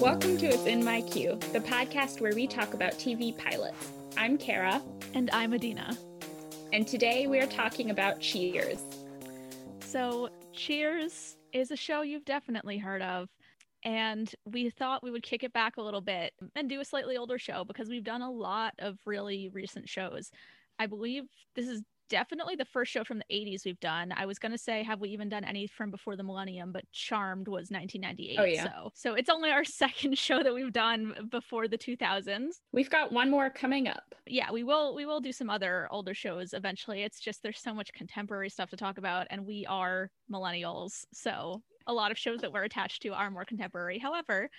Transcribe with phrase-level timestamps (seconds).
[0.00, 3.92] Welcome to It's in My Queue, the podcast where we talk about TV pilots.
[4.16, 4.80] I'm Kara.
[5.12, 5.94] And I'm Adina.
[6.72, 8.82] And today we are talking about Cheers.
[9.80, 13.28] So, Cheers is a show you've definitely heard of.
[13.84, 17.18] And we thought we would kick it back a little bit and do a slightly
[17.18, 20.30] older show because we've done a lot of really recent shows.
[20.78, 24.12] I believe this is definitely the first show from the 80s we've done.
[24.14, 26.72] I was going to say, have we even done any from before the millennium?
[26.72, 28.38] But Charmed was 1998.
[28.38, 28.64] Oh, yeah.
[28.64, 32.56] So, so it's only our second show that we've done before the 2000s.
[32.72, 34.14] We've got one more coming up.
[34.26, 34.94] Yeah, we will.
[34.94, 37.02] We will do some other older shows eventually.
[37.02, 41.62] It's just there's so much contemporary stuff to talk about, and we are millennials, so
[41.86, 43.98] a lot of shows that we're attached to are more contemporary.
[43.98, 44.50] However,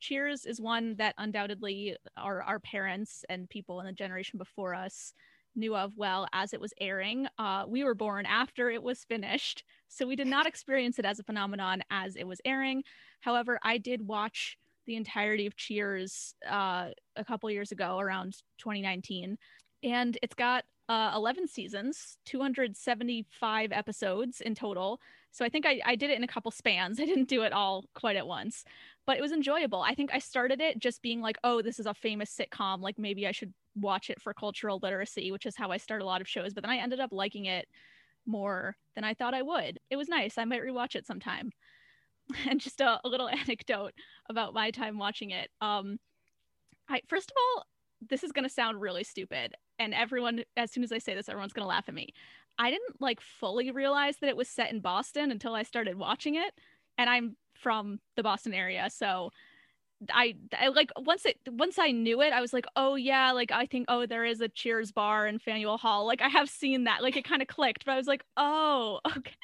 [0.00, 5.12] Cheers is one that undoubtedly our our parents and people in the generation before us
[5.54, 7.26] knew of well as it was airing.
[7.38, 11.18] Uh, we were born after it was finished, so we did not experience it as
[11.18, 12.82] a phenomenon as it was airing.
[13.20, 19.36] However, I did watch the entirety of Cheers uh, a couple years ago, around 2019,
[19.82, 25.00] and it's got uh, 11 seasons, 275 episodes in total.
[25.30, 26.98] So I think I, I did it in a couple spans.
[27.00, 28.64] I didn't do it all quite at once,
[29.06, 29.82] but it was enjoyable.
[29.82, 32.80] I think I started it just being like, oh, this is a famous sitcom.
[32.80, 36.06] Like maybe I should watch it for cultural literacy, which is how I start a
[36.06, 36.54] lot of shows.
[36.54, 37.68] But then I ended up liking it
[38.26, 39.78] more than I thought I would.
[39.90, 40.38] It was nice.
[40.38, 41.50] I might rewatch it sometime.
[42.46, 43.94] And just a, a little anecdote
[44.28, 45.48] about my time watching it.
[45.62, 45.98] Um,
[46.86, 47.64] I first of all,
[48.06, 51.54] this is gonna sound really stupid, and everyone, as soon as I say this, everyone's
[51.54, 52.08] gonna laugh at me.
[52.58, 56.34] I didn't like fully realize that it was set in Boston until I started watching
[56.34, 56.52] it,
[56.98, 59.30] and I'm from the Boston area, so
[60.12, 63.50] I, I like once it once I knew it, I was like, oh yeah, like
[63.50, 66.06] I think oh there is a Cheers bar in Faneuil Hall.
[66.06, 67.02] Like I have seen that.
[67.02, 69.34] Like it kind of clicked, but I was like, oh, okay.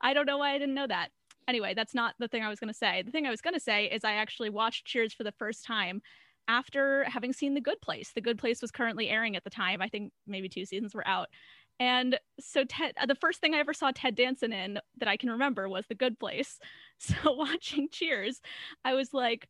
[0.00, 1.08] I don't know why I didn't know that.
[1.48, 3.02] Anyway, that's not the thing I was gonna say.
[3.02, 6.00] The thing I was gonna say is I actually watched Cheers for the first time
[6.46, 8.12] after having seen The Good Place.
[8.14, 9.82] The Good Place was currently airing at the time.
[9.82, 11.28] I think maybe two seasons were out.
[11.80, 15.16] And so Ted, uh, the first thing I ever saw Ted Danson in that I
[15.16, 16.58] can remember was The Good Place.
[16.96, 18.40] So watching Cheers,
[18.84, 19.48] I was like,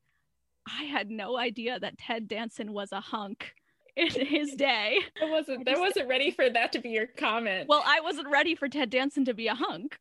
[0.66, 3.54] I had no idea that Ted Danson was a hunk
[3.96, 4.98] in his day.
[5.22, 7.68] I wasn't I, wasn't ready for that to be your comment.
[7.68, 9.98] Well, I wasn't ready for Ted Danson to be a hunk.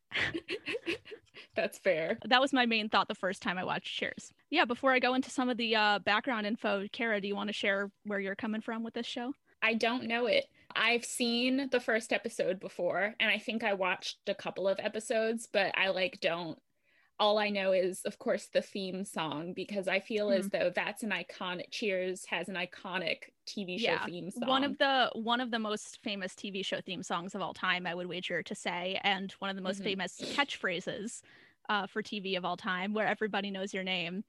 [1.54, 2.18] That's fair.
[2.24, 4.32] That was my main thought the first time I watched Cheers.
[4.50, 7.48] Yeah, before I go into some of the uh, background info, Kara, do you want
[7.48, 9.32] to share where you're coming from with this show?
[9.62, 10.46] I don't know it.
[10.76, 15.48] I've seen the first episode before and I think I watched a couple of episodes,
[15.50, 16.58] but I like don't
[17.20, 20.38] all I know is, of course, the theme song because I feel mm.
[20.38, 21.70] as though that's an iconic.
[21.70, 24.04] Cheers has an iconic TV show yeah.
[24.04, 24.48] theme song.
[24.48, 27.86] One of the one of the most famous TV show theme songs of all time,
[27.86, 29.84] I would wager to say, and one of the most mm-hmm.
[29.84, 31.22] famous catchphrases
[31.68, 34.24] uh, for TV of all time, where everybody knows your name.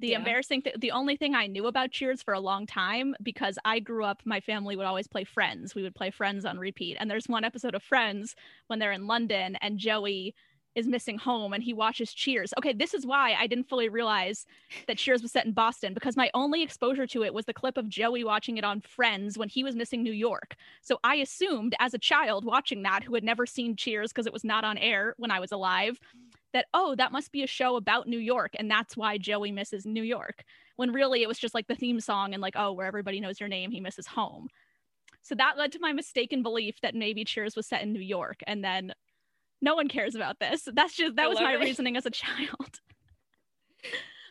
[0.00, 0.18] The yeah.
[0.18, 3.78] embarrassing th- the only thing I knew about Cheers for a long time because I
[3.78, 5.76] grew up, my family would always play Friends.
[5.76, 8.34] We would play Friends on repeat, and there's one episode of Friends
[8.66, 10.34] when they're in London and Joey
[10.74, 12.52] is missing home and he watches Cheers.
[12.58, 14.46] Okay, this is why I didn't fully realize
[14.86, 17.76] that Cheers was set in Boston because my only exposure to it was the clip
[17.76, 20.56] of Joey watching it on Friends when he was missing New York.
[20.82, 24.32] So I assumed as a child watching that who had never seen Cheers because it
[24.32, 25.98] was not on air when I was alive
[26.52, 29.84] that oh, that must be a show about New York and that's why Joey misses
[29.84, 30.44] New York.
[30.76, 33.40] When really it was just like the theme song and like oh, where everybody knows
[33.40, 34.48] your name, he misses home.
[35.22, 38.40] So that led to my mistaken belief that maybe Cheers was set in New York
[38.46, 38.92] and then
[39.64, 40.68] no one cares about this.
[40.72, 41.60] That's just that I was my it.
[41.60, 42.80] reasoning as a child.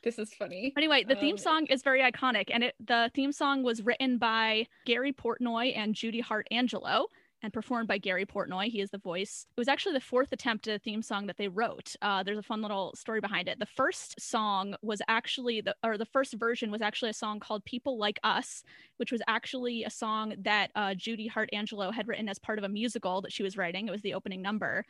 [0.03, 0.71] this is funny.
[0.77, 4.17] Anyway, the um, theme song is very iconic, and it the theme song was written
[4.17, 7.07] by Gary Portnoy and Judy Hart Angelo.
[7.45, 8.69] And performed by Gary Portnoy.
[8.69, 9.45] He is the voice.
[9.49, 11.93] It was actually the fourth attempt at a theme song that they wrote.
[12.01, 13.59] Uh, there's a fun little story behind it.
[13.59, 17.65] The first song was actually the, or the first version was actually a song called
[17.65, 18.63] "People Like Us,"
[18.95, 22.63] which was actually a song that uh, Judy Hart Angelo had written as part of
[22.63, 23.89] a musical that she was writing.
[23.89, 24.85] It was the opening number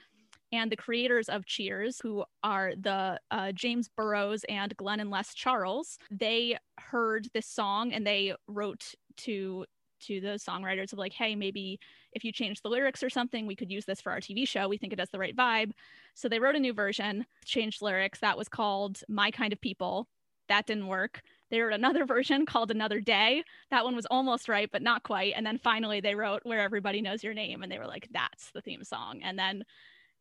[0.54, 5.34] and the creators of Cheers, who are the uh, James Burrows and Glenn and Les
[5.34, 9.66] Charles, they heard this song and they wrote to
[10.02, 11.80] to the songwriters of like, hey, maybe
[12.12, 14.68] if you change the lyrics or something, we could use this for our TV show.
[14.68, 15.72] We think it has the right vibe.
[16.14, 18.20] So they wrote a new version, changed lyrics.
[18.20, 20.10] That was called My Kind of People.
[20.50, 21.22] That didn't work.
[21.50, 23.44] They wrote another version called Another Day.
[23.72, 25.36] That one was almost right, but not quite.
[25.38, 27.64] And then finally they wrote Where Everybody Knows Your Name.
[27.64, 29.22] And they were like, that's the theme song.
[29.24, 29.64] And then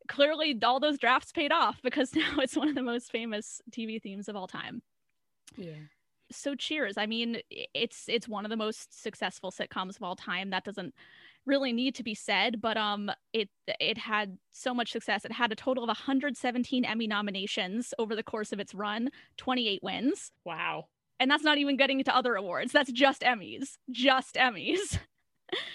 [0.09, 4.01] clearly all those drafts paid off because now it's one of the most famous TV
[4.01, 4.83] themes of all time.
[5.57, 5.75] Yeah.
[6.31, 6.97] So cheers.
[6.97, 10.51] I mean, it's it's one of the most successful sitcoms of all time.
[10.51, 10.95] That doesn't
[11.45, 15.25] really need to be said, but um it it had so much success.
[15.25, 19.83] It had a total of 117 Emmy nominations over the course of its run, 28
[19.83, 20.33] wins.
[20.47, 20.87] Wow.
[21.21, 22.73] And that's not even getting into other awards.
[22.73, 23.77] That's just Emmys.
[23.91, 24.99] Just Emmys.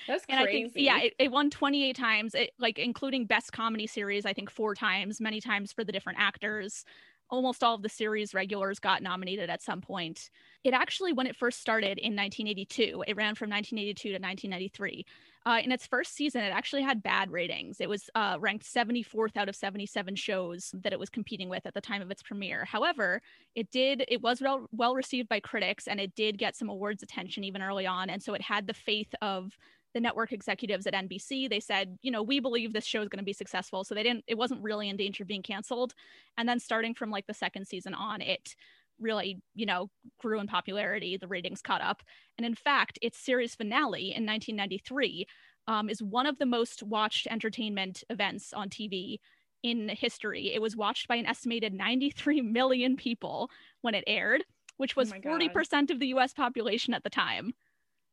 [0.07, 0.65] That's and crazy.
[0.65, 4.33] I think yeah, it, it won 28 times, it, like including best comedy series, I
[4.33, 6.85] think four times, many times for the different actors.
[7.29, 10.29] Almost all of the series regulars got nominated at some point.
[10.63, 15.05] It actually, when it first started in 1982, it ran from 1982 to 1993.
[15.47, 17.79] Uh, in its first season, it actually had bad ratings.
[17.79, 21.73] It was uh, ranked 74th out of 77 shows that it was competing with at
[21.73, 22.65] the time of its premiere.
[22.65, 23.21] However,
[23.55, 27.01] it did it was well well received by critics, and it did get some awards
[27.01, 28.09] attention even early on.
[28.09, 29.57] And so it had the faith of
[29.93, 31.49] the network executives at NBC.
[31.49, 33.85] They said, you know, we believe this show is going to be successful.
[33.85, 34.25] So they didn't.
[34.27, 35.93] It wasn't really in danger of being canceled.
[36.37, 38.53] And then starting from like the second season on, it
[38.99, 39.89] really, you know,
[40.19, 41.17] grew in popularity.
[41.17, 42.03] The ratings caught up.
[42.37, 45.25] And in fact, its series finale in 1993
[45.67, 49.17] um, is one of the most watched entertainment events on TV
[49.63, 50.53] in history.
[50.53, 53.49] It was watched by an estimated 93 million people
[53.81, 54.43] when it aired,
[54.77, 57.53] which was Oh 40% of the US population at the time.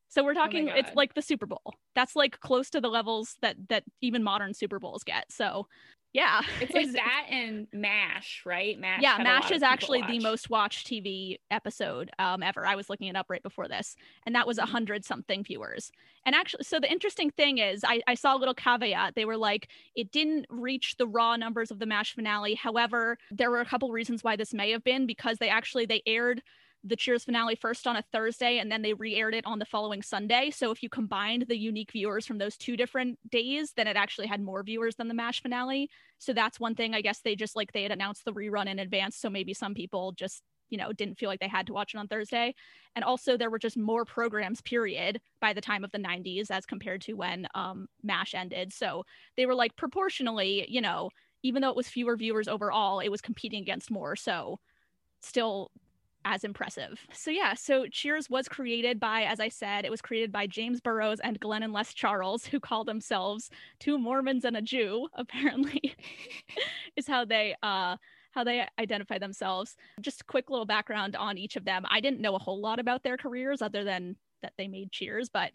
[0.08, 1.74] So we're my talking it's like the Super Bowl.
[1.94, 5.30] That's like close to the levels that that even modern Super Bowls get.
[5.30, 5.66] So
[6.14, 6.40] yeah.
[6.60, 8.78] it's like that and MASH, right?
[8.80, 9.02] MASH.
[9.02, 12.66] yeah, MASH is actually the most watched TV episode um, ever.
[12.66, 14.72] I was looking it up right before this, and that was a Mm-hmm.
[14.72, 15.92] hundred something viewers.
[16.24, 19.14] And actually, so the interesting thing is, I, I saw a little caveat.
[19.14, 22.54] They were like, it didn't reach the raw numbers of the MASH finale.
[22.54, 26.02] However, there were a couple reasons why this may have been because they actually they
[26.06, 26.42] aired
[26.84, 30.02] the Cheers finale first on a Thursday and then they re-aired it on the following
[30.02, 30.50] Sunday.
[30.50, 34.26] So if you combined the unique viewers from those two different days, then it actually
[34.26, 35.88] had more viewers than the MASH finale.
[36.18, 38.78] So that's one thing I guess they just like they had announced the rerun in
[38.78, 39.16] advance.
[39.16, 41.98] So maybe some people just, you know, didn't feel like they had to watch it
[41.98, 42.54] on Thursday.
[42.94, 46.66] And also there were just more programs, period, by the time of the 90s as
[46.66, 48.74] compared to when um MASH ended.
[48.74, 49.04] So
[49.38, 51.08] they were like proportionally, you know,
[51.42, 54.16] even though it was fewer viewers overall, it was competing against more.
[54.16, 54.58] So
[55.22, 55.70] still
[56.24, 57.06] as impressive.
[57.12, 60.80] So yeah, so Cheers was created by, as I said, it was created by James
[60.80, 65.94] Burrows and Glenn and Les Charles, who call themselves two Mormons and a Jew, apparently,
[66.96, 67.96] is how they uh
[68.32, 69.76] how they identify themselves.
[70.00, 71.84] Just a quick little background on each of them.
[71.88, 75.28] I didn't know a whole lot about their careers other than that they made Cheers,
[75.28, 75.52] but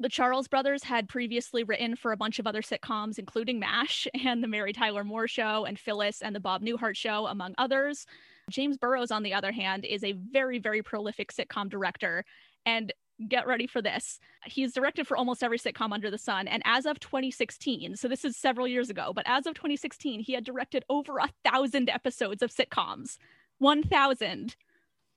[0.00, 4.42] the Charles brothers had previously written for a bunch of other sitcoms, including MASH and
[4.42, 8.06] The Mary Tyler Moore Show and Phyllis and The Bob Newhart Show, among others.
[8.50, 12.24] James Burrows, on the other hand, is a very, very prolific sitcom director.
[12.66, 12.92] And
[13.28, 14.18] get ready for this.
[14.44, 16.48] He's directed for almost every sitcom under the sun.
[16.48, 20.32] And as of 2016, so this is several years ago, but as of 2016, he
[20.32, 23.18] had directed over a thousand episodes of sitcoms.
[23.58, 24.56] 1,000,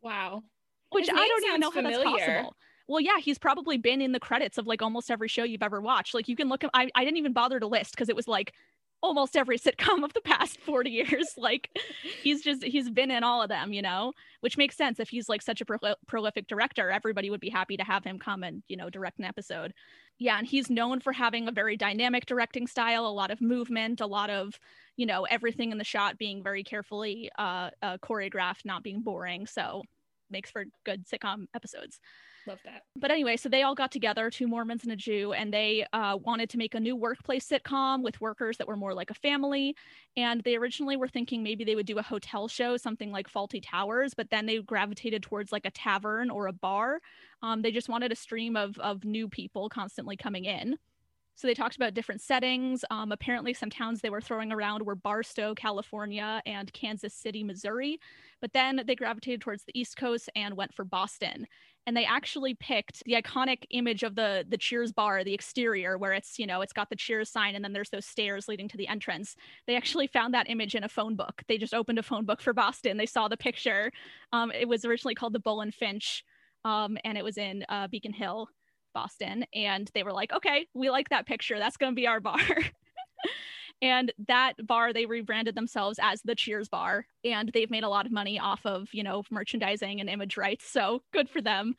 [0.02, 0.44] Wow.
[0.92, 2.56] which I don't even know how that's possible.
[2.88, 5.82] Well, yeah, he's probably been in the credits of like almost every show you've ever
[5.82, 6.14] watched.
[6.14, 8.54] Like you can look, I, I didn't even bother to list because it was like
[9.02, 11.28] almost every sitcom of the past 40 years.
[11.38, 11.70] Like
[12.24, 15.00] he's just, he's been in all of them, you know, which makes sense.
[15.00, 18.20] If he's like such a prol- prolific director, everybody would be happy to have him
[18.20, 19.74] come and, you know, direct an episode.
[20.20, 20.38] Yeah.
[20.38, 24.08] And he's known for having a very dynamic directing style, a lot of movement, a
[24.08, 24.60] lot of,
[24.96, 29.46] you know, everything in the shot being very carefully uh, uh, choreographed, not being boring.
[29.46, 29.84] So
[30.30, 32.00] makes for good sitcom episodes
[32.48, 32.84] Love that.
[32.96, 36.18] but anyway, so they all got together, two Mormons and a Jew, and they uh,
[36.22, 39.76] wanted to make a new workplace sitcom with workers that were more like a family.
[40.16, 43.62] And they originally were thinking maybe they would do a hotel show, something like Fawlty
[43.62, 47.02] Towers, but then they gravitated towards like a tavern or a bar.
[47.42, 50.78] Um, they just wanted a stream of of new people constantly coming in.
[51.38, 52.84] So they talked about different settings.
[52.90, 58.00] Um, apparently, some towns they were throwing around were Barstow, California, and Kansas City, Missouri.
[58.42, 61.46] But then they gravitated towards the East Coast and went for Boston
[61.88, 66.12] and they actually picked the iconic image of the the Cheers bar, the exterior, where
[66.12, 68.78] it's you know it's got the Cheers sign, and then there's those stairs leading to
[68.78, 69.36] the entrance.
[69.66, 71.42] They actually found that image in a phone book.
[71.48, 72.98] They just opened a phone book for Boston.
[72.98, 73.92] They saw the picture.
[74.34, 76.26] Um, it was originally called the Bull and Finch,
[76.66, 78.50] um, and it was in uh, Beacon Hill,
[78.94, 79.46] Boston.
[79.56, 81.58] And they were like, okay, we like that picture.
[81.58, 82.38] That's going to be our bar.
[83.82, 88.06] and that bar they rebranded themselves as the cheers bar and they've made a lot
[88.06, 91.76] of money off of you know merchandising and image rights so good for them.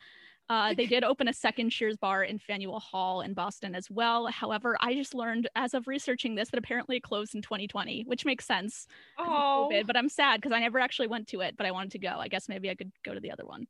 [0.51, 4.27] Uh, they did open a second cheers bar in faneuil hall in boston as well.
[4.27, 8.25] However i just learned as of researching this that apparently it closed in 2020 which
[8.25, 8.87] makes sense.
[9.17, 11.91] Oh, COVID, but i'm sad because i never actually went to it but i wanted
[11.91, 12.15] to go.
[12.19, 13.67] I guess maybe i could go to the other one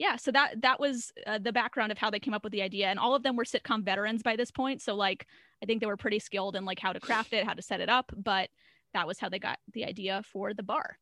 [0.00, 2.62] yeah so that that was uh, the background of how they came up with the
[2.62, 5.28] idea and all of them were sitcom veterans by this point so like
[5.62, 7.80] i think they were pretty skilled in like how to craft it how to set
[7.80, 8.50] it up but
[8.92, 10.98] that was how they got the idea for the bar.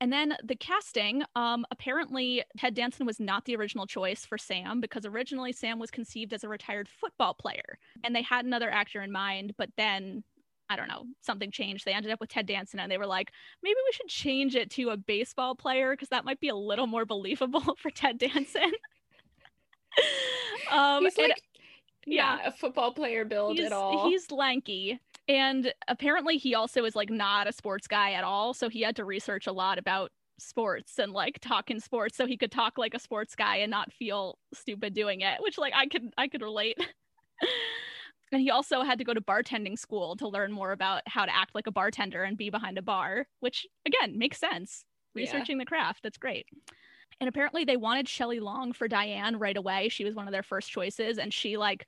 [0.00, 4.80] And then the casting um, apparently ted danson was not the original choice for sam
[4.80, 9.02] because originally sam was conceived as a retired football player and they had another actor
[9.02, 10.22] in mind but then
[10.70, 11.84] I don't know, something changed.
[11.84, 13.32] They ended up with Ted Danson and they were like,
[13.62, 16.86] maybe we should change it to a baseball player because that might be a little
[16.86, 18.72] more believable for Ted Danson.
[20.70, 21.34] um, He's like, and,
[22.06, 24.08] yeah, a football player build at all.
[24.08, 25.00] He's lanky.
[25.26, 28.54] And apparently he also is like not a sports guy at all.
[28.54, 32.36] So he had to research a lot about sports and like talking sports so he
[32.36, 35.86] could talk like a sports guy and not feel stupid doing it, which like I
[35.86, 36.78] could I could relate.
[38.32, 41.34] and he also had to go to bartending school to learn more about how to
[41.34, 44.84] act like a bartender and be behind a bar, which again makes sense.
[45.14, 45.62] Researching yeah.
[45.62, 46.46] the craft, that's great.
[47.20, 49.88] And apparently they wanted Shelley Long for Diane right away.
[49.88, 51.86] She was one of their first choices and she like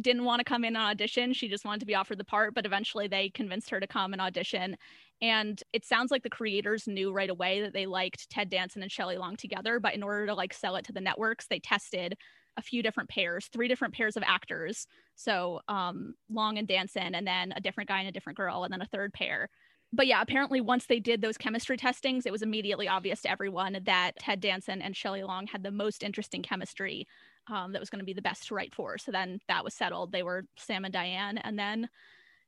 [0.00, 1.34] didn't want to come in and audition.
[1.34, 4.12] She just wanted to be offered the part, but eventually they convinced her to come
[4.12, 4.76] and audition.
[5.20, 8.90] And it sounds like the creators knew right away that they liked Ted Danson and
[8.90, 12.16] Shelley Long together, but in order to like sell it to the networks, they tested
[12.56, 14.86] a few different pairs, three different pairs of actors.
[15.14, 18.72] So um, Long and Danson, and then a different guy and a different girl, and
[18.72, 19.48] then a third pair.
[19.92, 23.78] But yeah, apparently once they did those chemistry testings, it was immediately obvious to everyone
[23.84, 27.06] that Ted Danson and Shelley Long had the most interesting chemistry
[27.48, 28.96] um, that was going to be the best to write for.
[28.96, 30.10] So then that was settled.
[30.10, 31.88] They were Sam and Diane, and then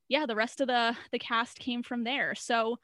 [0.09, 2.35] yeah, the rest of the the cast came from there.
[2.35, 2.79] So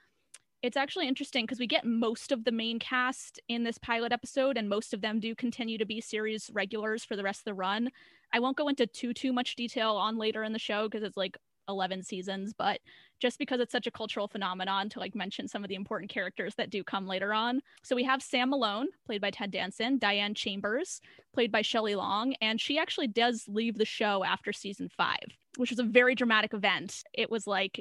[0.62, 4.56] it's actually interesting because we get most of the main cast in this pilot episode,
[4.56, 7.54] and most of them do continue to be series regulars for the rest of the
[7.54, 7.90] run.
[8.32, 11.16] I won't go into too too much detail on later in the show because it's
[11.16, 11.36] like
[11.68, 12.80] 11 seasons, but
[13.20, 16.54] just because it's such a cultural phenomenon to like mention some of the important characters
[16.56, 17.60] that do come later on.
[17.82, 21.00] So we have Sam Malone, played by Ted Danson, Diane Chambers,
[21.32, 25.70] played by Shelley Long, and she actually does leave the show after season five which
[25.70, 27.02] was a very dramatic event.
[27.12, 27.80] It was like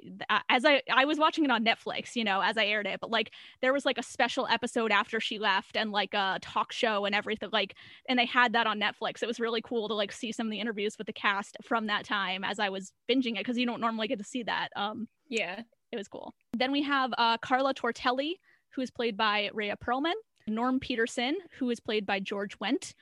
[0.50, 3.12] as I I was watching it on Netflix, you know, as I aired it, but
[3.12, 7.06] like there was like a special episode after she left and like a talk show
[7.06, 7.76] and everything like
[8.08, 9.22] and they had that on Netflix.
[9.22, 11.88] It was really cool to like see some of the interviews with the cast from
[11.88, 14.70] that time as I was binging it because you don't normally get to see that.
[14.76, 15.62] Um yeah,
[15.92, 16.34] it was cool.
[16.58, 18.34] Then we have uh Carla Tortelli
[18.72, 20.14] who is played by Rhea Perlman,
[20.48, 22.94] Norm Peterson who is played by George Wendt,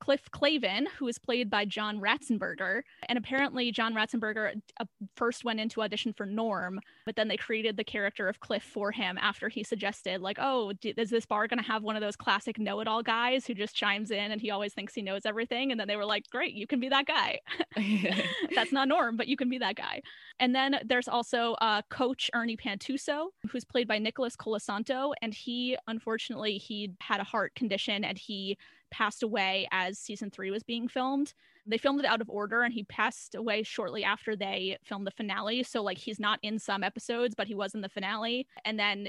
[0.00, 2.82] Cliff Clavin, who is played by John Ratzenberger.
[3.08, 4.84] And apparently, John Ratzenberger uh,
[5.16, 8.92] first went into audition for Norm, but then they created the character of Cliff for
[8.92, 12.16] him after he suggested, like, oh, is this bar going to have one of those
[12.16, 15.22] classic know it all guys who just chimes in and he always thinks he knows
[15.24, 15.70] everything?
[15.70, 17.40] And then they were like, great, you can be that guy.
[18.54, 20.02] That's not Norm, but you can be that guy.
[20.40, 25.12] And then there's also uh, Coach Ernie Pantuso, who's played by Nicholas Colasanto.
[25.22, 28.56] And he, unfortunately, he had a heart condition and he
[28.90, 31.34] passed away as season three was being filmed.
[31.66, 35.12] They filmed it out of order and he passed away shortly after they filmed the
[35.12, 35.62] finale.
[35.62, 38.46] So, like, he's not in some episodes, but he was in the finale.
[38.64, 39.08] And then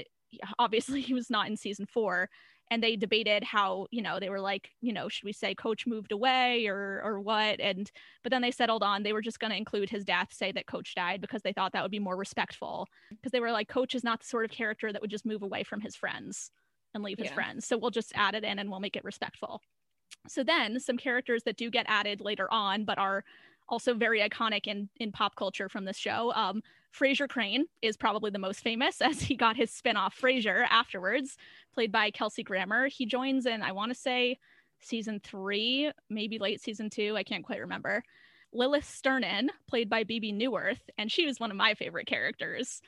[0.58, 2.28] obviously he was not in season four
[2.70, 5.86] and they debated how you know they were like you know should we say coach
[5.86, 7.90] moved away or or what and
[8.22, 10.66] but then they settled on they were just going to include his death say that
[10.66, 13.94] coach died because they thought that would be more respectful because they were like coach
[13.94, 16.50] is not the sort of character that would just move away from his friends
[16.94, 17.34] and leave his yeah.
[17.34, 17.66] friends.
[17.66, 19.62] So we'll just add it in and we'll make it respectful.
[20.28, 23.24] So then some characters that do get added later on, but are
[23.68, 26.32] also very iconic in in pop culture from this show.
[26.34, 31.36] Um, Frasier Crane is probably the most famous as he got his spinoff Frasier afterwards,
[31.72, 32.88] played by Kelsey Grammer.
[32.88, 34.38] He joins in, I want to say,
[34.80, 37.16] season three, maybe late season two.
[37.16, 38.02] I can't quite remember.
[38.52, 42.82] Lilith Sternin, played by Bebe Neuwirth, and she was one of my favorite characters.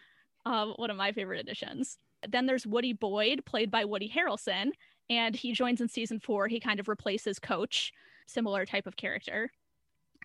[0.44, 1.98] Uh, one of my favorite additions.
[2.28, 4.70] Then there's Woody Boyd, played by Woody Harrelson,
[5.10, 6.48] and he joins in season four.
[6.48, 7.92] He kind of replaces Coach,
[8.26, 9.50] similar type of character.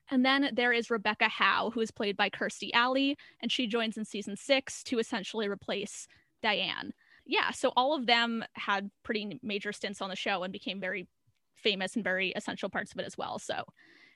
[0.09, 3.97] And then there is Rebecca Howe, who is played by Kirstie Alley, and she joins
[3.97, 6.07] in season six to essentially replace
[6.41, 6.93] Diane.
[7.25, 11.07] Yeah, so all of them had pretty major stints on the show and became very
[11.55, 13.37] famous and very essential parts of it as well.
[13.37, 13.65] So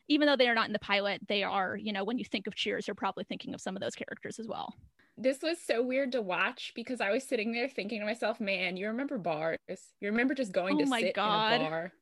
[0.07, 2.47] even though they are not in the pilot, they are, you know, when you think
[2.47, 4.75] of Cheers, you're probably thinking of some of those characters as well
[5.21, 8.77] this was so weird to watch because I was sitting there thinking to myself, man,
[8.77, 9.57] you remember bars.
[9.99, 11.53] You remember just going oh to my sit God.
[11.53, 11.93] in a bar.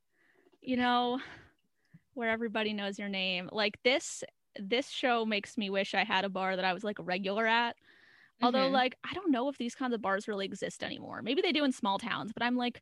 [0.61, 1.19] You know,
[2.13, 3.49] where everybody knows your name.
[3.51, 4.23] Like this
[4.55, 7.45] this show makes me wish I had a bar that I was like a regular
[7.45, 7.75] at.
[8.41, 8.73] Although mm-hmm.
[8.73, 11.21] like I don't know if these kinds of bars really exist anymore.
[11.21, 12.81] Maybe they do in small towns, but I'm like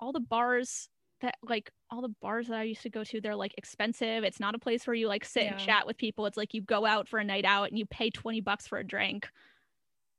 [0.00, 0.88] all the bars
[1.20, 4.24] that like all the bars that I used to go to, they're like expensive.
[4.24, 5.52] It's not a place where you like sit yeah.
[5.52, 6.26] and chat with people.
[6.26, 8.78] It's like you go out for a night out and you pay 20 bucks for
[8.78, 9.28] a drink.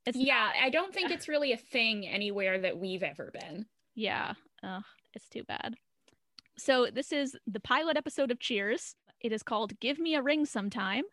[0.08, 3.66] It's yeah, not, I don't think it's really a thing anywhere that we've ever been.
[3.94, 4.34] Yeah.
[4.64, 4.84] Ugh,
[5.14, 5.76] it's too bad.
[6.58, 8.96] So this is the pilot episode of Cheers.
[9.20, 11.04] It is called Give Me a Ring Sometime.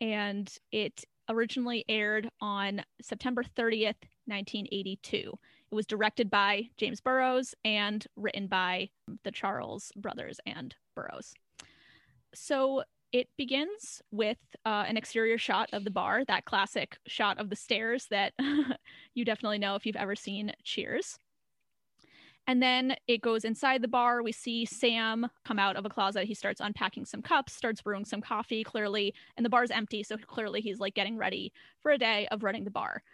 [0.00, 5.32] And it originally aired on September 30th, 1982.
[5.70, 8.90] It was directed by James Burrows and written by
[9.22, 11.34] the Charles brothers and Burrows.
[12.34, 12.82] So
[13.14, 17.54] It begins with uh, an exterior shot of the bar, that classic shot of the
[17.54, 18.32] stairs that
[19.14, 21.16] you definitely know if you've ever seen Cheers.
[22.48, 24.24] And then it goes inside the bar.
[24.24, 26.24] We see Sam come out of a closet.
[26.24, 30.02] He starts unpacking some cups, starts brewing some coffee, clearly, and the bar's empty.
[30.02, 33.04] So clearly he's like getting ready for a day of running the bar.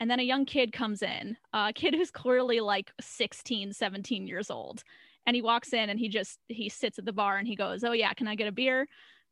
[0.00, 4.50] And then a young kid comes in, a kid who's clearly like 16, 17 years
[4.50, 4.84] old.
[5.26, 7.84] And he walks in and he just he sits at the bar and he goes,
[7.84, 8.88] "Oh yeah, can I get a beer?"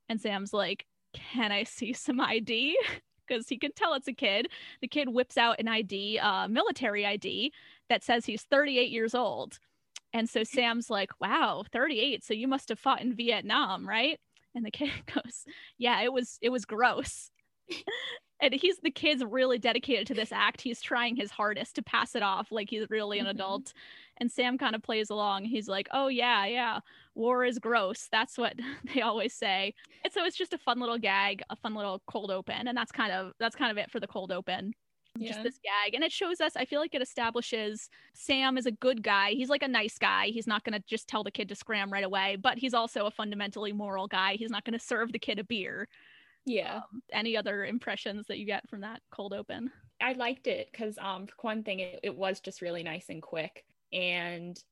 [0.08, 2.78] And Sam's like, "Can I see some ID?"
[3.26, 4.48] because he can tell it's a kid.
[4.80, 7.52] The kid whips out an ID, uh, military ID,
[7.88, 9.58] that says he's 38 years old.
[10.12, 12.24] And so Sam's like, wow, 38.
[12.24, 14.18] So you must have fought in Vietnam, right?
[14.54, 15.44] And the kid goes,
[15.76, 17.30] yeah, it was, it was gross.
[18.40, 20.60] and he's the kid's really dedicated to this act.
[20.60, 23.36] He's trying his hardest to pass it off like he's really an mm-hmm.
[23.36, 23.72] adult.
[24.18, 25.44] And Sam kind of plays along.
[25.44, 26.80] He's like, "Oh yeah, yeah,
[27.18, 28.54] war is gross." That's what
[28.94, 29.74] they always say.
[30.04, 32.92] And so it's just a fun little gag, a fun little cold open, and that's
[32.92, 34.72] kind of that's kind of it for the cold open
[35.18, 35.32] yeah.
[35.32, 38.70] just this gag and it shows us i feel like it establishes sam is a
[38.70, 41.48] good guy he's like a nice guy he's not going to just tell the kid
[41.48, 44.84] to scram right away but he's also a fundamentally moral guy he's not going to
[44.84, 45.88] serve the kid a beer
[46.46, 49.70] yeah um, any other impressions that you get from that cold open
[50.00, 53.22] i liked it because um for one thing it, it was just really nice and
[53.22, 54.62] quick and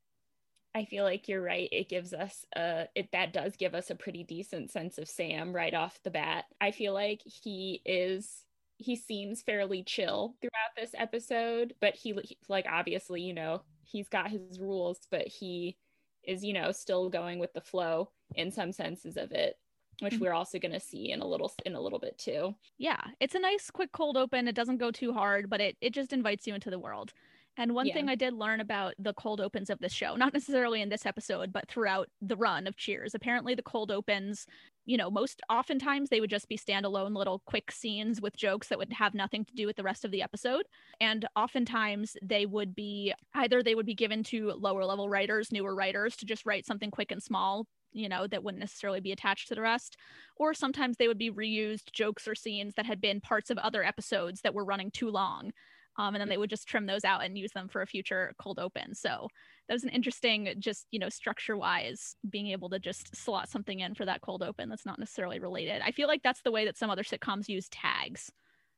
[0.77, 1.71] I feel like you're right.
[1.73, 5.57] It gives us a it that does give us a pretty decent sense of Sam
[5.57, 6.45] right off the bat.
[6.61, 8.45] I feel like he is
[8.77, 12.15] he seems fairly chill throughout this episode, but he,
[12.51, 15.79] like obviously, you know, he's got his rules, but he
[16.25, 19.57] is, you know, still going with the flow in some senses of it,
[20.01, 20.25] which mm-hmm.
[20.25, 22.55] we're also going to see in a little in a little bit too.
[22.77, 24.47] Yeah, it's a nice quick cold open.
[24.47, 27.15] It doesn't go too hard, but it it just invites you into the world.
[27.57, 27.95] And one yeah.
[27.95, 31.07] thing I did learn about the cold opens of this show, not necessarily in this
[31.07, 34.47] episode, but throughout the run of Cheers, apparently the cold opens,
[34.85, 38.79] you know, most oftentimes they would just be standalone little quick scenes with jokes that
[38.79, 40.67] would have nothing to do with the rest of the episode.
[41.01, 45.75] And oftentimes they would be either they would be given to lower level writers, newer
[45.75, 49.49] writers to just write something quick and small you know, that wouldn't necessarily be attached
[49.49, 49.97] to the rest.
[50.37, 53.83] Or sometimes they would be reused jokes or scenes that had been parts of other
[53.83, 55.53] episodes that were running too long
[55.99, 58.35] um, and then they would just trim those out and use them for a future
[58.39, 58.95] cold open.
[58.95, 59.29] So
[59.69, 63.81] that was an interesting, just you know, structure wise, being able to just slot something
[63.81, 65.83] in for that cold open that's not necessarily related.
[65.85, 68.31] I feel like that's the way that some other sitcoms use tags.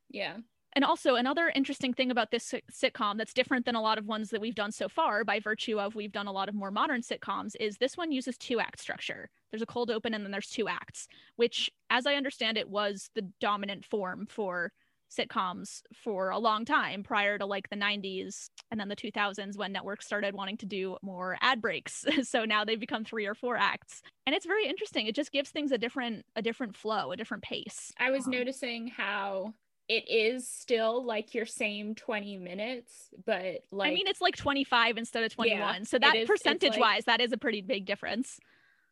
[0.09, 0.39] Yeah.
[0.75, 4.31] And also, another interesting thing about this sitcom that's different than a lot of ones
[4.31, 7.01] that we've done so far, by virtue of we've done a lot of more modern
[7.01, 9.31] sitcoms, is this one uses two act structure.
[9.51, 13.11] There's a cold open and then there's two acts, which, as I understand it, was
[13.15, 14.73] the dominant form for
[15.11, 19.73] sitcoms for a long time prior to like the 90s and then the 2000s when
[19.73, 22.05] networks started wanting to do more ad breaks.
[22.29, 25.07] So now they've become three or four acts and it's very interesting.
[25.07, 27.93] It just gives things a different a different flow a different pace.
[27.99, 29.55] I was um, noticing how
[29.89, 34.99] it is still like your same 20 minutes but like i mean it's like 25
[34.99, 38.39] instead of 21 yeah, so that percentage like, wise that is a pretty big difference.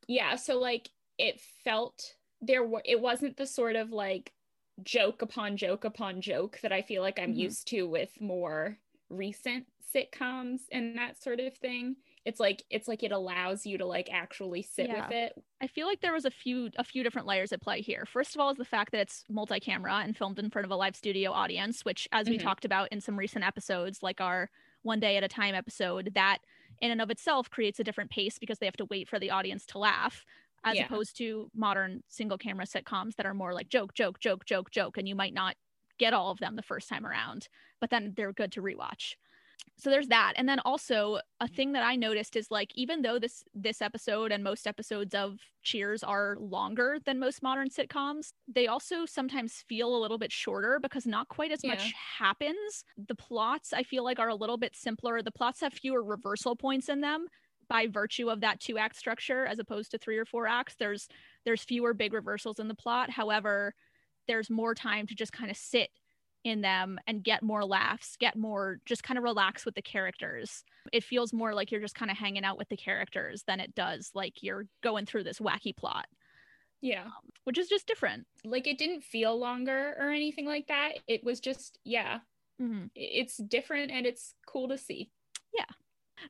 [0.09, 4.33] Yeah so like it felt there were it wasn't the sort of like
[4.83, 7.41] joke upon joke upon joke that I feel like I'm mm-hmm.
[7.41, 11.97] used to with more recent sitcoms and that sort of thing.
[12.25, 15.07] It's like it's like it allows you to like actually sit yeah.
[15.07, 15.33] with it.
[15.63, 18.05] I feel like there was a few a few different layers at play here.
[18.05, 20.77] First of all is the fact that it's multi-camera and filmed in front of a
[20.77, 22.33] live studio audience, which as mm-hmm.
[22.33, 24.51] we talked about in some recent episodes like our
[24.83, 26.39] one day at a time episode, that
[26.81, 29.31] in and of itself creates a different pace because they have to wait for the
[29.31, 30.25] audience to laugh
[30.67, 30.85] as yeah.
[30.85, 34.99] opposed to modern single camera sitcoms that are more like joke, joke, joke, joke, joke,
[34.99, 35.55] and you might not
[35.99, 37.49] get all of them the first time around,
[37.81, 39.15] but then they're good to rewatch.
[39.79, 40.33] So there's that.
[40.37, 41.55] And then also a mm-hmm.
[41.55, 45.39] thing that I noticed is like even though this this episode and most episodes of
[45.63, 50.79] Cheers are longer than most modern sitcoms, they also sometimes feel a little bit shorter
[50.81, 51.71] because not quite as yeah.
[51.71, 52.85] much happens.
[53.09, 55.23] The plots I feel like are a little bit simpler.
[55.23, 57.27] The plots have fewer reversal points in them
[57.69, 61.09] by virtue of that two act structure as opposed to three or four acts there's
[61.45, 63.11] there's fewer big reversals in the plot.
[63.11, 63.75] However
[64.29, 65.91] there's more time to just kind of sit
[66.45, 70.65] in them and get more laughs get more just kind of relax with the characters.
[70.93, 73.75] It feels more like you're just kind of hanging out with the characters than it
[73.75, 76.07] does like you're going through this wacky plot.
[76.81, 77.05] Yeah.
[77.07, 78.27] Um, which is just different.
[78.45, 80.93] Like it didn't feel longer or anything like that.
[81.09, 82.21] It was just yeah.
[82.61, 82.87] Mm-hmm.
[82.95, 85.11] it's different and it's cool to see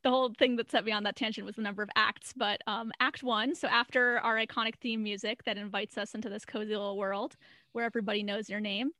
[0.03, 2.33] the whole thing that set me on that tangent was the number of acts.
[2.37, 6.44] But um, Act One, so after our iconic theme music that invites us into this
[6.44, 7.37] cozy little world
[7.72, 8.90] where everybody knows your name,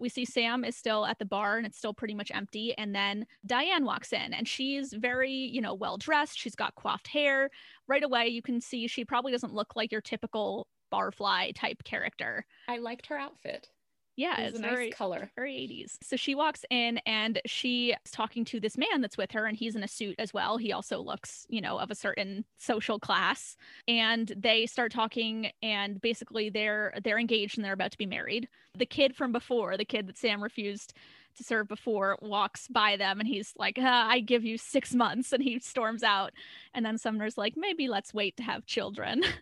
[0.00, 2.76] we see Sam is still at the bar and it's still pretty much empty.
[2.78, 6.38] And then Diane walks in and she's very, you know, well dressed.
[6.38, 7.50] She's got coiffed hair.
[7.88, 12.46] Right away, you can see she probably doesn't look like your typical barfly type character.
[12.68, 13.68] I liked her outfit.
[14.16, 15.30] Yeah, It was it's a nice very color.
[15.34, 15.96] very 80s.
[16.02, 19.74] So she walks in and she's talking to this man that's with her, and he's
[19.74, 20.58] in a suit as well.
[20.58, 23.56] He also looks, you know, of a certain social class.
[23.88, 28.48] And they start talking, and basically they're they're engaged and they're about to be married.
[28.76, 30.92] The kid from before, the kid that Sam refused
[31.36, 35.32] to serve before, walks by them, and he's like, ah, "I give you six months,"
[35.32, 36.32] and he storms out.
[36.74, 39.22] And then Sumner's like, "Maybe let's wait to have children."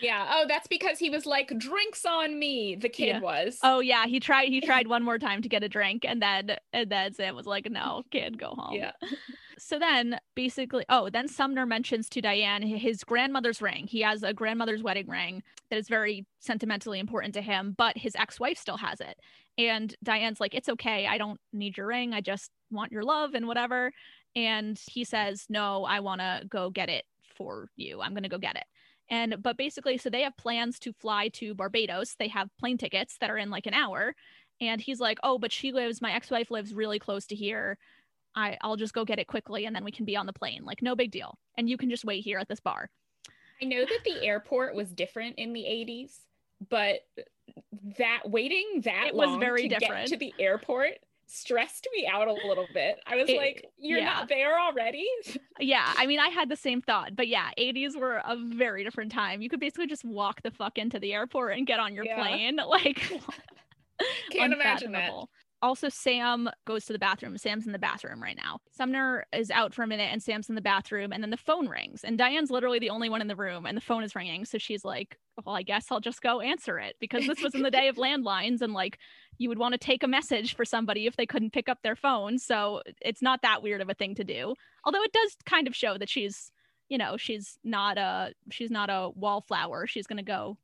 [0.00, 0.26] Yeah.
[0.30, 2.76] Oh, that's because he was like, drinks on me.
[2.76, 3.20] The kid Yeah.
[3.20, 3.58] was.
[3.62, 4.48] oh yeah, he tried.
[4.48, 7.46] He tried one more time to get a drink, and then and then Sam was
[7.46, 8.92] like, "No, kid, go home." yeah.
[9.58, 14.32] so then basically oh then sumner mentions to diane his grandmother's ring he has a
[14.32, 19.00] grandmother's wedding ring that is very sentimentally important to him but his ex-wife still has
[19.00, 19.18] it
[19.58, 23.34] and diane's like it's okay i don't need your ring i just want your love
[23.34, 23.90] and whatever
[24.36, 28.28] and he says no i want to go get it for you i'm going to
[28.28, 28.64] go get it
[29.10, 33.16] and but basically so they have plans to fly to barbados they have plane tickets
[33.20, 34.14] that are in like an hour
[34.60, 37.78] and he's like oh but she lives my ex-wife lives really close to here
[38.34, 40.64] I, I'll just go get it quickly and then we can be on the plane.
[40.64, 41.36] Like, no big deal.
[41.56, 42.88] And you can just wait here at this bar.
[43.60, 46.12] I know that the airport was different in the 80s,
[46.68, 47.00] but
[47.98, 50.08] that waiting that It was long very to different.
[50.08, 52.98] get to the airport stressed me out a little bit.
[53.06, 54.06] I was It- like, you're yeah.
[54.06, 55.06] not there already?
[55.60, 59.10] Yeah, I mean, I had the same thought, but yeah, 80s were a very different
[59.10, 59.42] time.
[59.42, 62.16] You could basically just walk the fuck into the airport and get on your Yeah.
[62.20, 62.60] plane.
[62.68, 63.02] Like,
[64.30, 65.10] Can't imagine that.
[65.60, 67.36] Also, Sam goes to the bathroom.
[67.36, 68.60] Sam's in the bathroom right now.
[68.70, 71.68] Sumner is out for a minute and Sam's in the bathroom, and then the phone
[71.68, 72.04] rings.
[72.04, 74.44] And Diane's literally the only one in the room, and the phone is ringing.
[74.44, 77.62] So she's like, Well, I guess I'll just go answer it because this was in
[77.62, 78.98] the day of landlines, and like
[79.38, 81.96] you would want to take a message for somebody if they couldn't pick up their
[81.96, 82.38] phone.
[82.38, 84.54] So it's not that weird of a thing to do.
[84.84, 86.52] Although it does kind of show that she's,
[86.88, 89.88] you know, she's not a she's not a wallflower.
[89.88, 90.56] She's gonna go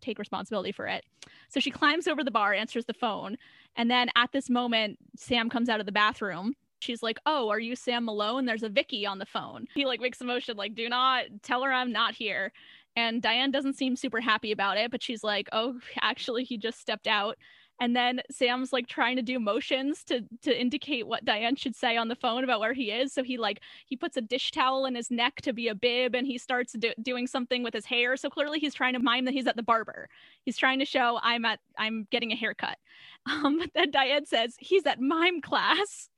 [0.00, 1.04] take responsibility for it.
[1.48, 3.36] So she climbs over the bar, answers the phone,
[3.76, 6.54] and then at this moment, Sam comes out of the bathroom.
[6.80, 8.44] She's like, "Oh, are you Sam Malone?
[8.44, 11.62] There's a Vicky on the phone." He like makes a motion like, "Do not tell
[11.62, 12.52] her I'm not here."
[12.96, 16.80] And Diane doesn't seem super happy about it, but she's like, "Oh, actually, he just
[16.80, 17.36] stepped out."
[17.80, 21.96] And then Sam's like trying to do motions to to indicate what Diane should say
[21.96, 23.12] on the phone about where he is.
[23.12, 26.14] So he like he puts a dish towel in his neck to be a bib,
[26.14, 28.16] and he starts do- doing something with his hair.
[28.16, 30.08] So clearly he's trying to mime that he's at the barber.
[30.42, 32.78] He's trying to show I'm at I'm getting a haircut.
[33.28, 36.08] Um, but then Diane says he's at mime class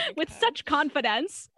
[0.16, 1.48] with such confidence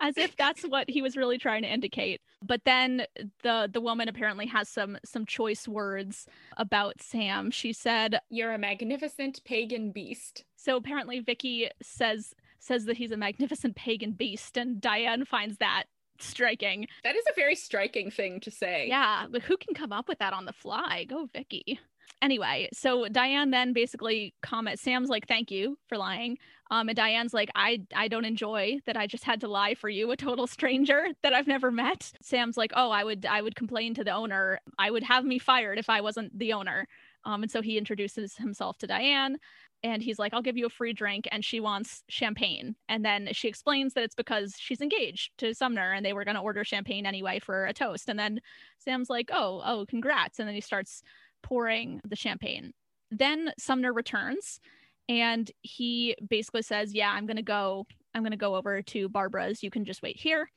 [0.00, 2.20] as if that's what he was really trying to indicate.
[2.42, 3.04] But then
[3.42, 7.50] the the woman apparently has some some choice words about sam.
[7.50, 10.44] She said You're a magnificent pagan beast.
[10.56, 15.84] so apparently vicky says says that he's a magnificent pagan beast and diane finds that
[16.20, 16.86] striking.
[17.04, 18.86] That is a very striking thing to say.
[18.88, 21.04] yeah but who can come up with that on the fly?
[21.08, 21.80] Go vicky
[22.22, 26.36] anyway so diane then basically comments sam's like thank you for lying.
[26.70, 29.88] Um and diane's like i i don't enjoy that i just had to lie for
[29.88, 32.12] you a total stranger that i've never met.
[32.20, 34.60] Sam's like oh i would i would complain to the owner.
[34.78, 36.86] I would have me fired if i wasn't the owner.
[37.24, 39.38] Um and so he introduces himself to diane
[39.84, 42.74] and he's like i'll give you a free drink and she wants champagne.
[42.88, 46.36] And then she explains that it's because she's engaged to sumner and they were going
[46.36, 48.08] to order champagne anyway for a toast.
[48.08, 48.40] And then
[48.78, 50.38] sam's like oh oh congrats.
[50.38, 51.02] And then he starts
[51.48, 52.72] pouring the champagne
[53.10, 54.60] then sumner returns
[55.08, 59.08] and he basically says yeah i'm going to go i'm going to go over to
[59.08, 60.50] barbara's you can just wait here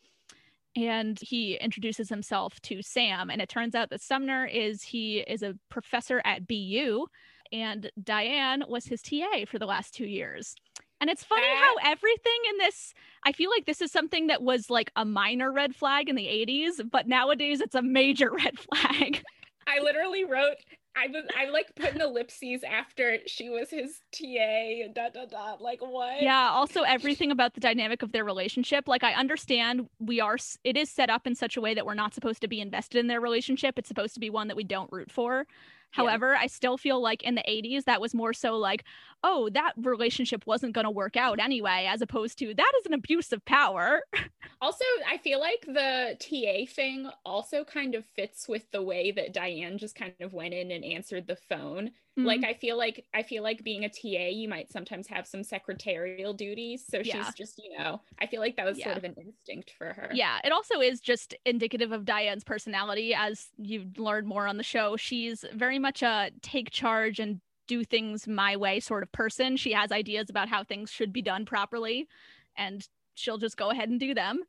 [0.75, 5.43] and he introduces himself to sam and it turns out that sumner is he is
[5.43, 7.05] a professor at bu
[7.53, 10.55] and Diane was his TA for the last two years.
[11.01, 12.93] And it's funny That- how everything in this,
[13.25, 16.27] I feel like this is something that was like a minor red flag in the
[16.27, 19.21] 80s, but nowadays it's a major red flag.
[19.67, 20.55] I literally wrote
[20.95, 25.61] I was I like putting ellipses after she was his TA and dot dot dot.
[25.61, 26.21] Like what?
[26.21, 26.49] yeah.
[26.51, 28.87] Also, everything about the dynamic of their relationship.
[28.87, 31.93] Like, I understand we are, it is set up in such a way that we're
[31.93, 33.79] not supposed to be invested in their relationship.
[33.79, 35.45] It's supposed to be one that we don't root for.
[35.47, 36.03] Yeah.
[36.03, 38.83] However, I still feel like in the 80s, that was more so like,
[39.23, 42.93] oh, that relationship wasn't going to work out anyway, as opposed to that is an
[42.93, 44.03] abuse of power.
[44.63, 49.33] Also, I feel like the TA thing also kind of fits with the way that
[49.33, 51.87] Diane just kind of went in and answered the phone.
[51.87, 52.25] Mm-hmm.
[52.25, 55.43] Like I feel like I feel like being a TA, you might sometimes have some
[55.43, 56.85] secretarial duties.
[56.87, 57.23] So Yeah.
[57.25, 58.85] she's just, you know, I feel like that was Yeah.
[58.85, 60.11] sort of an instinct for her.
[60.13, 63.15] Yeah, it also is just indicative of Diane's personality.
[63.15, 67.85] As you learn more on the show, she's very much a take charge and do
[67.85, 69.55] things my way sort of person.
[69.55, 72.09] She has ideas about how things should be done properly,
[72.57, 74.41] and she'll just go ahead and do them.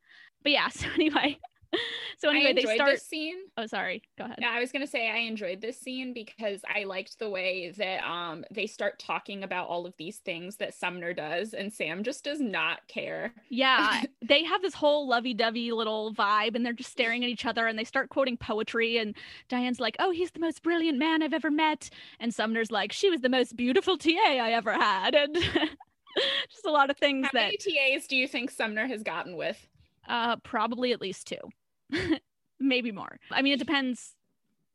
[0.43, 1.39] But yeah, so anyway,
[2.17, 2.91] so anyway, I they enjoyed start.
[2.91, 3.35] this scene.
[3.57, 4.01] Oh, sorry.
[4.17, 4.39] Go ahead.
[4.41, 8.03] Yeah, I was gonna say I enjoyed this scene because I liked the way that
[8.03, 12.23] um they start talking about all of these things that Sumner does, and Sam just
[12.23, 13.33] does not care.
[13.49, 17.67] Yeah, they have this whole lovey-dovey little vibe, and they're just staring at each other,
[17.67, 18.97] and they start quoting poetry.
[18.97, 19.15] And
[19.49, 23.09] Diane's like, "Oh, he's the most brilliant man I've ever met," and Sumner's like, "She
[23.09, 24.09] was the most beautiful TA
[24.39, 28.27] I ever had," and just a lot of things How that many TAs do you
[28.27, 29.67] think Sumner has gotten with?
[30.07, 31.37] uh, probably at least two,
[32.59, 33.19] maybe more.
[33.31, 34.15] I mean, it depends.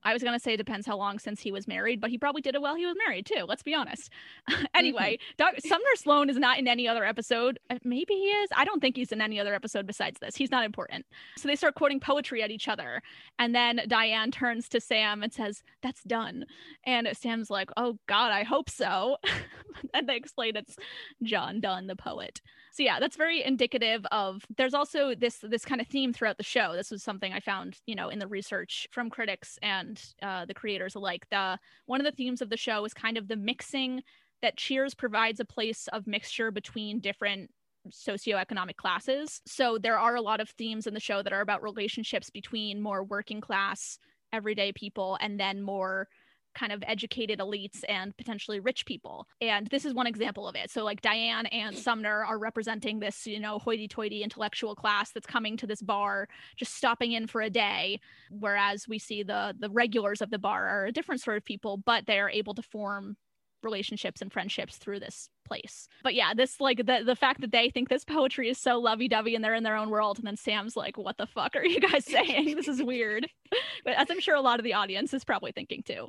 [0.08, 2.40] I was gonna say it depends how long since he was married, but he probably
[2.40, 3.44] did it while he was married too.
[3.46, 4.10] Let's be honest.
[4.74, 7.58] anyway, Doc- Sumner Sloan is not in any other episode.
[7.68, 8.48] Uh, Maybe he is.
[8.56, 10.34] I don't think he's in any other episode besides this.
[10.34, 11.04] He's not important.
[11.36, 13.02] So they start quoting poetry at each other,
[13.38, 16.46] and then Diane turns to Sam and says, "That's done."
[16.84, 19.18] And Sam's like, "Oh God, I hope so."
[19.92, 20.76] and they explain it's
[21.22, 22.40] John Donne, the poet.
[22.72, 24.44] So yeah, that's very indicative of.
[24.56, 26.74] There's also this this kind of theme throughout the show.
[26.74, 30.54] This was something I found, you know, in the research from critics and uh, the
[30.54, 31.26] creators alike.
[31.30, 34.02] The one of the themes of the show is kind of the mixing
[34.42, 37.50] that Cheers provides a place of mixture between different
[37.90, 39.40] socioeconomic classes.
[39.46, 42.80] So there are a lot of themes in the show that are about relationships between
[42.80, 43.98] more working class,
[44.32, 46.08] everyday people, and then more
[46.54, 49.26] kind of educated elites and potentially rich people.
[49.40, 50.70] And this is one example of it.
[50.70, 55.56] So like Diane and Sumner are representing this, you know, hoity-toity intellectual class that's coming
[55.58, 60.20] to this bar, just stopping in for a day, whereas we see the the regulars
[60.20, 63.16] of the bar are a different sort of people, but they're able to form
[63.62, 65.88] relationships and friendships through this place.
[66.02, 69.34] But yeah, this like the the fact that they think this poetry is so lovey-dovey
[69.34, 71.80] and they're in their own world and then Sam's like, "What the fuck are you
[71.80, 72.56] guys saying?
[72.56, 73.28] this is weird."
[73.84, 76.08] but as I'm sure a lot of the audience is probably thinking too.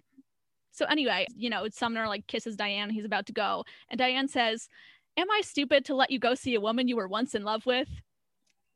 [0.80, 4.70] So anyway, you know, Sumner like kisses Diane, he's about to go, and Diane says,
[5.18, 7.66] "Am I stupid to let you go see a woman you were once in love
[7.66, 7.90] with?"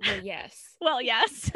[0.06, 0.76] Well, yes.
[0.82, 1.50] Well, yes.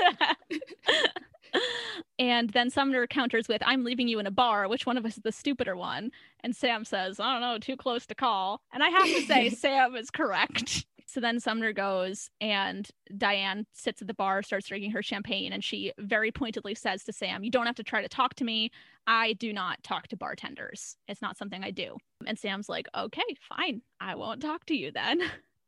[2.20, 4.70] and then Sumner counters with, I'm leaving you in a bar.
[4.70, 6.12] Which one of us is the stupider one?
[6.46, 8.62] And Sam says, I don't know, too close to call.
[8.72, 10.86] And I have to say, Sam is correct.
[11.08, 15.64] So then Sumner goes, and Diane sits at the bar, starts drinking her champagne, and
[15.64, 18.72] she very pointedly says to Sam, You don't have to try to talk to me.
[19.08, 20.98] I do not talk to bartenders.
[21.08, 21.96] It's not something I do.
[22.26, 23.82] And Sam's like, Okay, fine.
[24.02, 25.22] I won't talk to you then.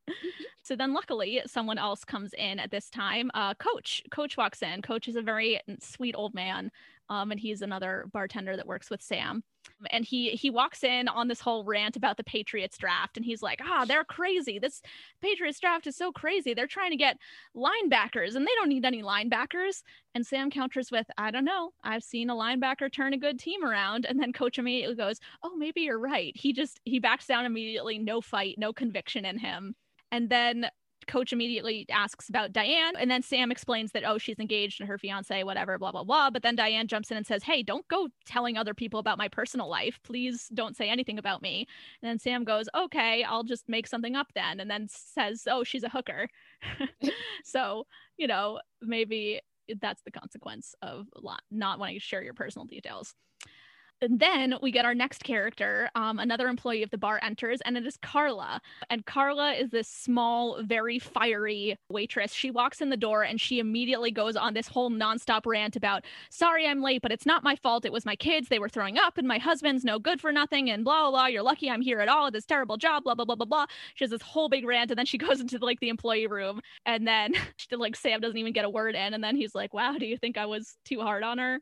[0.64, 4.82] so then luckily someone else comes in at this time uh coach coach walks in
[4.82, 6.72] coach is a very sweet old man
[7.10, 9.44] um and he's another bartender that works with sam.
[9.92, 13.42] And he he walks in on this whole rant about the patriots draft and he's
[13.42, 14.60] like ah they're crazy.
[14.60, 14.82] This
[15.22, 16.54] patriots draft is so crazy.
[16.54, 17.18] They're trying to get
[17.56, 19.84] linebackers and they don't need any linebackers.
[20.16, 21.72] And sam counters with i don't know.
[21.84, 24.06] I've seen a linebacker turn a good team around.
[24.06, 26.34] And then coach immediately goes oh maybe you're right.
[26.36, 27.98] He just he backs down immediately.
[28.00, 29.76] No fight no conviction in him.
[30.12, 30.70] And then
[31.10, 32.94] coach immediately asks about Diane.
[32.98, 36.30] And then Sam explains that, oh, she's engaged and her fiance, whatever, blah, blah, blah.
[36.30, 39.28] But then Diane jumps in and says, hey, don't go telling other people about my
[39.28, 40.00] personal life.
[40.04, 41.68] Please don't say anything about me.
[42.02, 44.60] And then Sam goes, okay, I'll just make something up then.
[44.60, 46.30] And then says, oh, she's a hooker.
[47.44, 47.86] so,
[48.18, 49.42] you know, maybe
[49.82, 51.08] that's the consequence of
[51.52, 53.16] not wanting to share your personal details.
[54.02, 55.90] And then we get our next character.
[55.96, 58.62] Um, another employee of the bar enters, and it is Carla.
[58.90, 62.32] And Carla is this small, very fiery waitress.
[62.32, 66.06] She walks in the door and she immediately goes on this whole nonstop rant about,
[66.30, 67.86] sorry, I'm late, but it's not my fault.
[67.86, 68.48] It was my kids.
[68.48, 71.26] They were throwing up, and my husband's no good for nothing, and blah, blah, blah.
[71.28, 72.32] You're lucky I'm here at all.
[72.32, 73.66] This terrible job, blah, blah, blah, blah, blah.
[73.96, 76.62] She has this whole big rant, and then she goes into like the employee room,
[76.86, 77.34] and then
[77.72, 80.18] like Sam doesn't even get a word in, and then he's like, wow, do you
[80.18, 81.60] think I was too hard on her?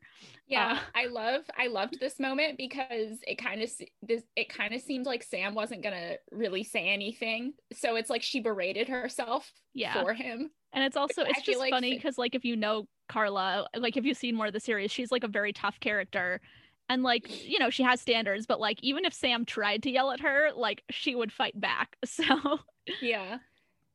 [0.48, 3.70] Yeah, Uh, I love I loved this moment because it kind of
[4.02, 8.22] this it kind of seemed like Sam wasn't gonna really say anything, so it's like
[8.22, 9.92] she berated herself Yeah.
[9.92, 10.50] for him.
[10.72, 13.68] And it's also I it's feel just like funny because like if you know Carla,
[13.76, 16.40] like if you've seen more of the series, she's like a very tough character.
[16.90, 20.10] And like, you know, she has standards, but like even if Sam tried to yell
[20.12, 21.96] at her, like she would fight back.
[22.06, 22.60] So
[23.00, 23.40] Yeah.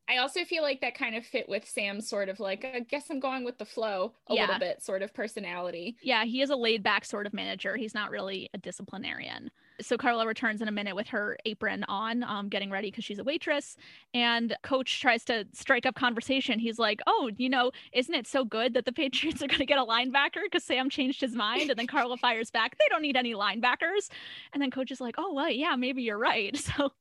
[0.08, 3.10] I also feel like that kind of fit with Sam's sort of like, I guess
[3.10, 4.42] I'm going with the flow a Yeah.
[4.42, 5.96] little bit sort of personality.
[6.02, 7.76] yeah, he is a laid back sort of manager.
[7.76, 9.50] He's not really a disciplinarian.
[9.80, 13.18] So Carla returns in a minute with her apron on, um, getting ready because she's
[13.18, 13.76] a waitress.
[14.12, 16.58] And Coach tries to strike up conversation.
[16.58, 19.66] He's like, "Oh, you know, isn't it so good that the Patriots are going to
[19.66, 23.02] get a linebacker because Sam changed his mind?" And then Carla fires back, "They don't
[23.02, 24.10] need any linebackers."
[24.52, 26.92] And then Coach is like, "Oh, well, yeah, maybe you're right." So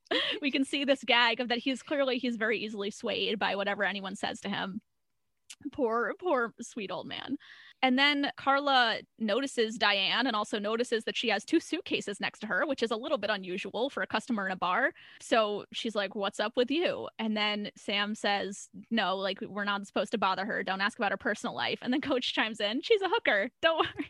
[0.42, 3.84] we can see this gag of that he's clearly he's very easily swayed by whatever
[3.84, 4.82] anyone says to him.
[5.72, 7.38] Poor, poor, sweet old man.
[7.84, 12.48] And then Carla notices Diane and also notices that she has two suitcases next to
[12.48, 14.93] her, which is a little bit unusual for a customer in a bar.
[15.19, 17.10] So she's like, What's up with you?
[17.19, 20.63] And then Sam says, No, like, we're not supposed to bother her.
[20.63, 21.80] Don't ask about her personal life.
[21.82, 23.50] And then Coach chimes in, She's a hooker.
[23.62, 24.10] Don't worry.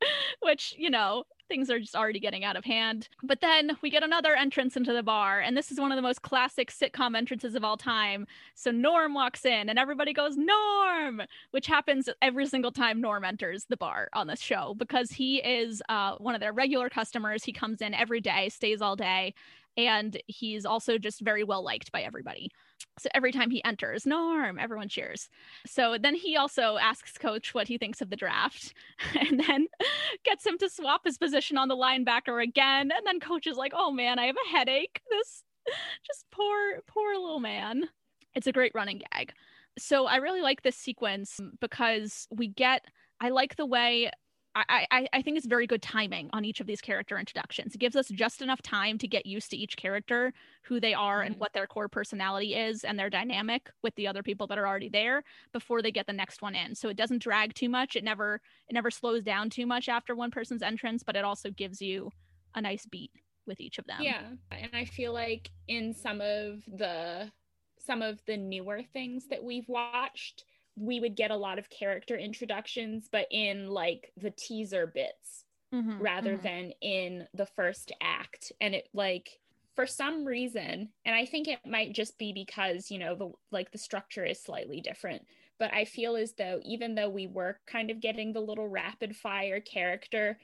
[0.40, 3.08] which, you know, things are just already getting out of hand.
[3.22, 6.02] But then we get another entrance into the bar, and this is one of the
[6.02, 8.26] most classic sitcom entrances of all time.
[8.54, 13.64] So Norm walks in, and everybody goes, Norm, which happens every single time Norm enters
[13.64, 17.42] the bar on this show because he is uh, one of their regular customers.
[17.42, 19.34] He comes in every day, stays all day,
[19.76, 22.50] and he's also just very well liked by everybody.
[22.98, 25.28] So every time he enters, Norm, everyone cheers.
[25.66, 28.74] So then he also asks coach what he thinks of the draft
[29.18, 29.66] and then
[30.24, 32.90] gets him to swap his position on the linebacker again.
[32.90, 35.00] And then coach is like, oh man, I have a headache.
[35.10, 35.44] This
[36.06, 37.88] just poor, poor little man.
[38.34, 39.32] It's a great running gag.
[39.78, 42.84] So I really like this sequence because we get,
[43.20, 44.10] I like the way
[44.54, 47.74] I, I, I think it's very good timing on each of these character introductions.
[47.74, 50.32] It gives us just enough time to get used to each character,
[50.62, 51.40] who they are, and mm-hmm.
[51.40, 54.88] what their core personality is, and their dynamic with the other people that are already
[54.88, 56.74] there before they get the next one in.
[56.74, 57.94] So it doesn't drag too much.
[57.94, 61.50] It never it never slows down too much after one person's entrance, but it also
[61.50, 62.10] gives you
[62.54, 63.12] a nice beat
[63.46, 64.00] with each of them.
[64.00, 67.30] Yeah, and I feel like in some of the
[67.78, 70.44] some of the newer things that we've watched
[70.76, 75.98] we would get a lot of character introductions, but in like the teaser bits mm-hmm,
[76.00, 76.42] rather mm-hmm.
[76.42, 78.52] than in the first act.
[78.60, 79.38] And it like
[79.76, 83.70] for some reason, and I think it might just be because, you know, the like
[83.72, 85.22] the structure is slightly different.
[85.58, 89.14] But I feel as though even though we were kind of getting the little rapid
[89.14, 90.38] fire character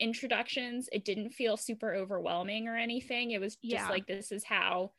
[0.00, 3.30] introductions, it didn't feel super overwhelming or anything.
[3.30, 3.88] It was just yeah.
[3.88, 4.92] like this is how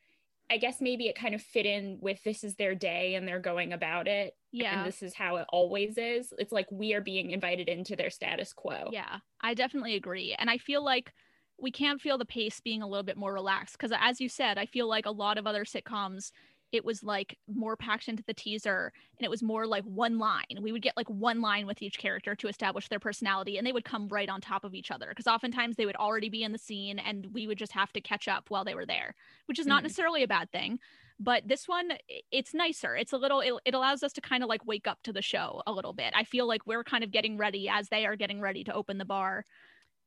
[0.48, 3.40] I guess maybe it kind of fit in with this is their day and they're
[3.40, 4.34] going about it.
[4.52, 4.78] Yeah.
[4.78, 6.32] And this is how it always is.
[6.38, 8.90] It's like we are being invited into their status quo.
[8.92, 10.36] Yeah, I definitely agree.
[10.38, 11.12] And I feel like
[11.60, 14.58] we can't feel the pace being a little bit more relaxed because, as you said,
[14.58, 16.30] I feel like a lot of other sitcoms
[16.72, 20.58] it was like more packed into the teaser and it was more like one line.
[20.60, 23.72] We would get like one line with each character to establish their personality and they
[23.72, 26.52] would come right on top of each other because oftentimes they would already be in
[26.52, 29.14] the scene and we would just have to catch up while they were there,
[29.46, 29.84] which is not mm-hmm.
[29.84, 30.78] necessarily a bad thing.
[31.18, 31.92] But this one,
[32.30, 32.94] it's nicer.
[32.94, 35.22] It's a little, it, it allows us to kind of like wake up to the
[35.22, 36.12] show a little bit.
[36.14, 38.98] I feel like we're kind of getting ready as they are getting ready to open
[38.98, 39.46] the bar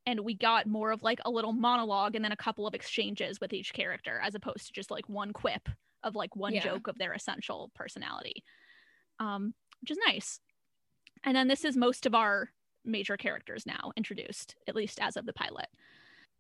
[0.06, 3.40] and we got more of like a little monologue and then a couple of exchanges
[3.40, 5.68] with each character as opposed to just like one quip
[6.04, 6.64] of like one yeah.
[6.64, 8.44] joke of their essential personality,
[9.20, 10.40] um, which is nice.
[11.24, 12.50] And then this is most of our
[12.86, 15.68] major characters now introduced, at least as of the pilot.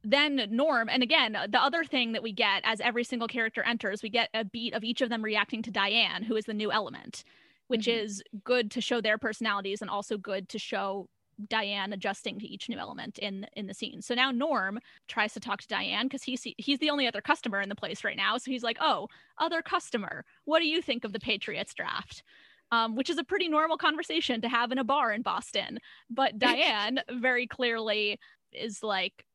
[0.04, 4.02] Then Norm, and again, the other thing that we get as every single character enters,
[4.02, 6.72] we get a beat of each of them reacting to Diane, who is the new
[6.72, 7.26] element,
[7.68, 8.06] which mm-hmm.
[8.06, 11.10] is good to show their personalities and also good to show
[11.48, 14.02] Diane adjusting to each new element in in the scene.
[14.02, 17.62] So now Norm tries to talk to Diane because he's he's the only other customer
[17.62, 18.38] in the place right now.
[18.38, 22.24] So he's like, "Oh, other customer, what do you think of the Patriots draft?"
[22.72, 25.80] Um, which is a pretty normal conversation to have in a bar in Boston.
[26.10, 28.20] But Diane very clearly
[28.52, 29.26] is like,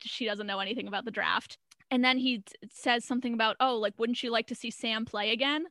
[0.00, 1.56] she doesn't know anything about the draft.
[1.92, 5.04] And then he t- says something about, "Oh, like, wouldn't you like to see Sam
[5.04, 5.66] play again?"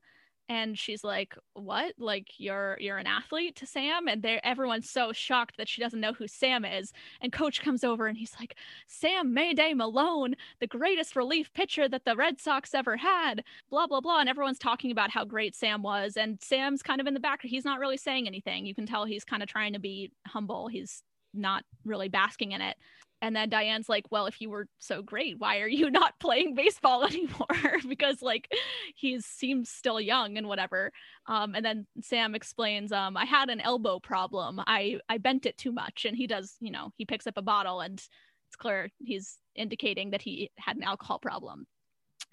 [0.49, 1.93] And she's like what?
[1.99, 4.07] Like you're you're an athlete to sam?
[4.07, 6.91] And they everyone's so shocked that she doesn't know who sam is.
[7.21, 8.55] And coach comes over and he's like
[8.87, 14.01] sam mayday malone the greatest relief pitcher that the red sox ever had blah blah
[14.01, 14.19] blah.
[14.19, 16.17] And everyone's talking about how great sam was.
[16.17, 18.65] And sam's kind of in the back he's not really saying anything.
[18.65, 20.67] You can tell he's kind of trying to be humble.
[20.67, 22.75] He's not really basking in it
[23.21, 26.55] and then Diane's like, "Well, if you were so great, why are you not playing
[26.55, 27.47] baseball anymore?"
[27.87, 28.47] because like
[28.95, 30.91] he seems still young and whatever.
[31.27, 34.61] Um, and then Sam explains, um, "I had an elbow problem.
[34.67, 37.41] I I bent it too much." And he does, you know, he picks up a
[37.41, 37.93] bottle and
[38.49, 41.67] it's clear he's indicating that he had an alcohol problem.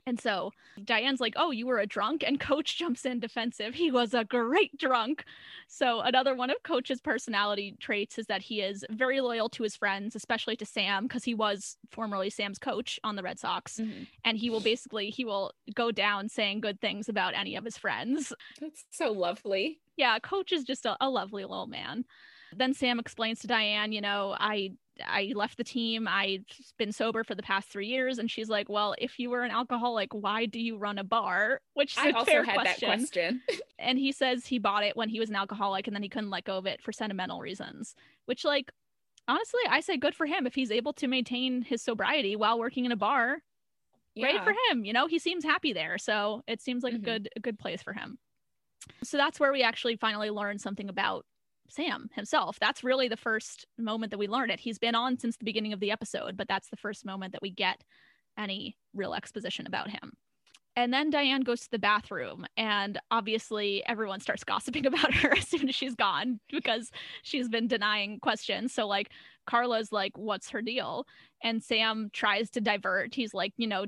[0.06, 0.52] And so
[0.84, 2.22] Diane's like, Oh, you were a drunk?
[2.26, 3.74] And Coach jumps in defensive.
[3.74, 5.24] He was a great drunk.
[5.68, 9.74] So, another one of Coach's personality traits is that he is very loyal to his
[9.74, 13.78] friends, especially to Sam, because he was formerly Sam's coach on the Red Sox.
[13.78, 14.04] Mm-hmm.
[14.24, 17.76] And he will basically, he will go down saying good things about any of his
[17.76, 18.32] friends.
[18.60, 19.80] That's so lovely.
[19.96, 22.04] Yeah, Coach is just a, a lovely little man.
[22.54, 24.72] Then Sam explains to Diane, you know, I
[25.04, 26.08] I left the team.
[26.08, 26.44] I've
[26.78, 28.18] been sober for the past three years.
[28.18, 31.60] And she's like, Well, if you were an alcoholic, why do you run a bar?
[31.74, 32.88] Which I also had question.
[32.88, 33.42] that question.
[33.78, 36.30] and he says he bought it when he was an alcoholic and then he couldn't
[36.30, 37.94] let go of it for sentimental reasons.
[38.26, 38.72] Which, like,
[39.28, 42.84] honestly, I say good for him if he's able to maintain his sobriety while working
[42.84, 43.42] in a bar.
[44.14, 44.32] Yeah.
[44.32, 44.84] Great for him.
[44.84, 45.98] You know, he seems happy there.
[45.98, 47.02] So it seems like mm-hmm.
[47.02, 48.18] a good a good place for him.
[49.02, 51.26] So that's where we actually finally learn something about
[51.68, 52.58] Sam himself.
[52.60, 54.60] That's really the first moment that we learn it.
[54.60, 57.42] He's been on since the beginning of the episode, but that's the first moment that
[57.42, 57.82] we get
[58.38, 60.12] any real exposition about him.
[60.78, 65.48] And then Diane goes to the bathroom, and obviously everyone starts gossiping about her as
[65.48, 66.90] soon as she's gone because
[67.22, 68.74] she's been denying questions.
[68.74, 69.10] So, like,
[69.46, 71.06] Carla's like, What's her deal?
[71.42, 73.14] And Sam tries to divert.
[73.14, 73.86] He's like, You know,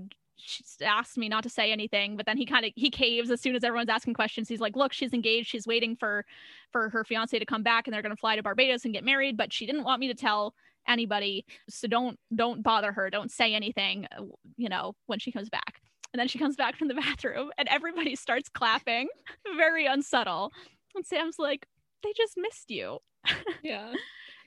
[0.83, 3.57] asked me not to say anything but then he kind of he caves as soon
[3.57, 6.25] as everyone's asking questions he's like look she's engaged she's waiting for
[6.73, 9.05] for her fiance to come back and they're going to fly to barbados and get
[9.05, 10.55] married but she didn't want me to tell
[10.87, 14.23] anybody so don't don't bother her don't say anything uh,
[14.57, 15.81] you know when she comes back
[16.13, 19.09] and then she comes back from the bathroom and everybody starts clapping,
[19.57, 20.53] very unsubtle.
[20.95, 21.67] And Sam's like,
[22.03, 22.99] they just missed you.
[23.63, 23.93] Yeah.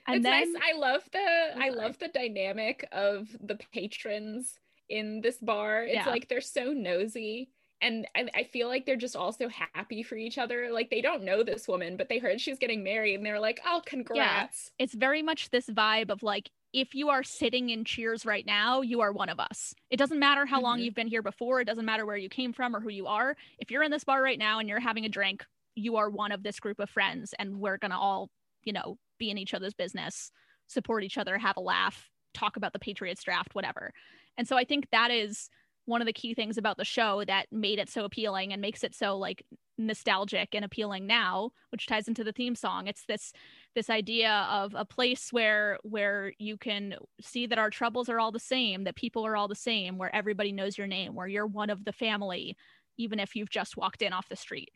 [0.07, 0.61] and it's then nice.
[0.73, 4.57] I love the I love the dynamic of the patrons
[4.91, 5.83] in this bar.
[5.83, 6.09] It's yeah.
[6.09, 7.49] like they're so nosy.
[7.83, 10.69] And I, I feel like they're just also happy for each other.
[10.71, 13.59] Like they don't know this woman, but they heard she's getting married and they're like,
[13.65, 14.71] oh, congrats.
[14.77, 14.83] Yeah.
[14.83, 18.81] It's very much this vibe of like, if you are sitting in cheers right now,
[18.81, 19.73] you are one of us.
[19.89, 20.65] It doesn't matter how mm-hmm.
[20.65, 21.59] long you've been here before.
[21.59, 23.35] It doesn't matter where you came from or who you are.
[23.57, 26.31] If you're in this bar right now and you're having a drink, you are one
[26.31, 28.29] of this group of friends and we're going to all,
[28.63, 30.31] you know, be in each other's business,
[30.67, 33.91] support each other, have a laugh, talk about the Patriots draft, whatever.
[34.37, 35.49] And so I think that is
[35.85, 38.83] one of the key things about the show that made it so appealing and makes
[38.83, 39.43] it so like
[39.77, 43.33] nostalgic and appealing now which ties into the theme song it's this
[43.73, 48.31] this idea of a place where where you can see that our troubles are all
[48.31, 51.47] the same that people are all the same where everybody knows your name where you're
[51.47, 52.55] one of the family
[52.97, 54.71] even if you've just walked in off the street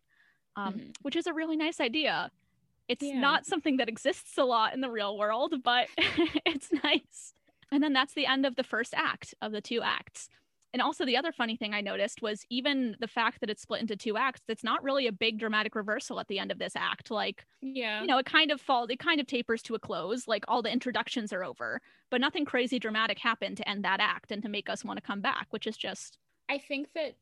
[0.55, 0.89] um, mm-hmm.
[1.03, 2.31] which is a really nice idea
[2.87, 3.19] it's yeah.
[3.19, 7.34] not something that exists a lot in the real world but it's nice
[7.75, 10.29] and then that's the end of the first act of the two acts
[10.75, 13.79] and also, the other funny thing I noticed was even the fact that it's split
[13.79, 16.75] into two acts, it's not really a big dramatic reversal at the end of this
[16.75, 17.09] act.
[17.09, 20.27] Like, yeah, you know, it kind of falls, it kind of tapers to a close.
[20.27, 21.79] Like, all the introductions are over,
[22.11, 25.01] but nothing crazy dramatic happened to end that act and to make us want to
[25.01, 26.17] come back, which is just.
[26.49, 27.15] I think that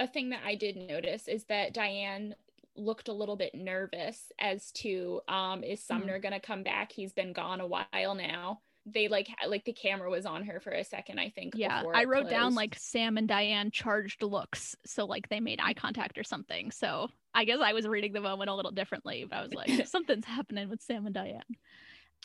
[0.00, 2.34] a thing that I did notice is that Diane
[2.74, 5.94] looked a little bit nervous as to um is mm-hmm.
[5.94, 6.22] Sumner mm.
[6.22, 6.90] going to come back?
[6.90, 8.62] He's been gone a while now
[8.92, 12.04] they like like the camera was on her for a second i think yeah i
[12.04, 12.30] wrote closed.
[12.30, 16.70] down like sam and diane charged looks so like they made eye contact or something.
[16.70, 19.70] So i guess i was reading the moment a little differently but i was like
[19.86, 21.42] something's happening with sam and diane.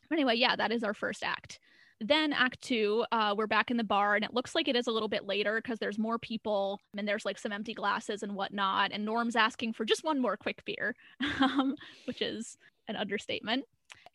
[0.09, 1.59] But anyway yeah that is our first act.
[2.01, 4.88] Then act two uh, we're back in the bar and it looks like it is
[4.88, 8.36] a little bit later because there's more people and there's like some empty glasses and
[8.36, 10.93] whatnot and norm's asking for just one more quick beer
[11.39, 12.57] um, which is
[12.88, 13.66] an understatement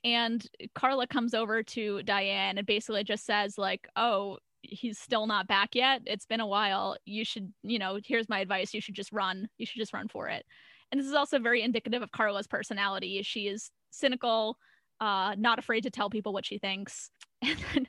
[0.04, 0.44] and
[0.74, 5.74] Carla comes over to Diane and basically just says like, "Oh, he's still not back
[5.74, 6.02] yet.
[6.06, 6.96] It's been a while.
[7.04, 8.74] You should, you know, here's my advice.
[8.74, 9.48] You should just run.
[9.58, 10.44] You should just run for it."
[10.90, 13.22] And this is also very indicative of Carla's personality.
[13.22, 14.56] She is cynical,
[15.00, 17.10] uh, not afraid to tell people what she thinks.
[17.42, 17.86] And then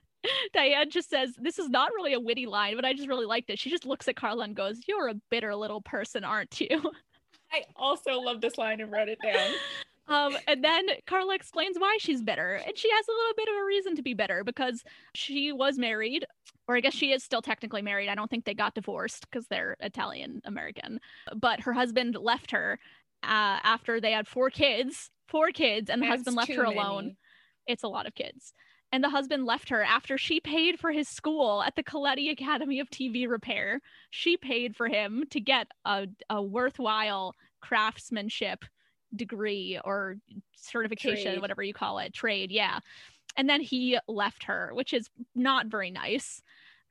[0.53, 3.49] Diane just says, This is not really a witty line, but I just really liked
[3.49, 3.59] it.
[3.59, 6.69] She just looks at Carla and goes, You're a bitter little person, aren't you?
[7.51, 9.51] I also love this line and wrote it down.
[10.07, 12.55] Um, and then Carla explains why she's bitter.
[12.55, 14.83] And she has a little bit of a reason to be bitter because
[15.15, 16.25] she was married,
[16.67, 18.09] or I guess she is still technically married.
[18.09, 20.99] I don't think they got divorced because they're Italian American.
[21.35, 22.79] But her husband left her
[23.23, 26.75] uh, after they had four kids, four kids, and the That's husband left her many.
[26.75, 27.15] alone.
[27.67, 28.53] It's a lot of kids.
[28.91, 32.81] And the husband left her after she paid for his school at the Coletti Academy
[32.81, 33.79] of TV Repair.
[34.09, 38.65] She paid for him to get a, a worthwhile craftsmanship
[39.15, 40.17] degree or
[40.55, 41.41] certification, trade.
[41.41, 42.51] whatever you call it, trade.
[42.51, 42.79] Yeah.
[43.37, 46.41] And then he left her, which is not very nice.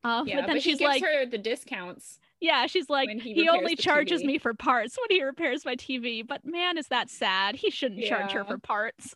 [0.02, 2.18] Uh, yeah, but then but she's like, her the discounts.
[2.40, 4.26] Yeah, she's like, he, he only charges TV.
[4.26, 6.26] me for parts when he repairs my TV.
[6.26, 7.56] But man, is that sad?
[7.56, 8.08] He shouldn't yeah.
[8.08, 9.14] charge her for parts.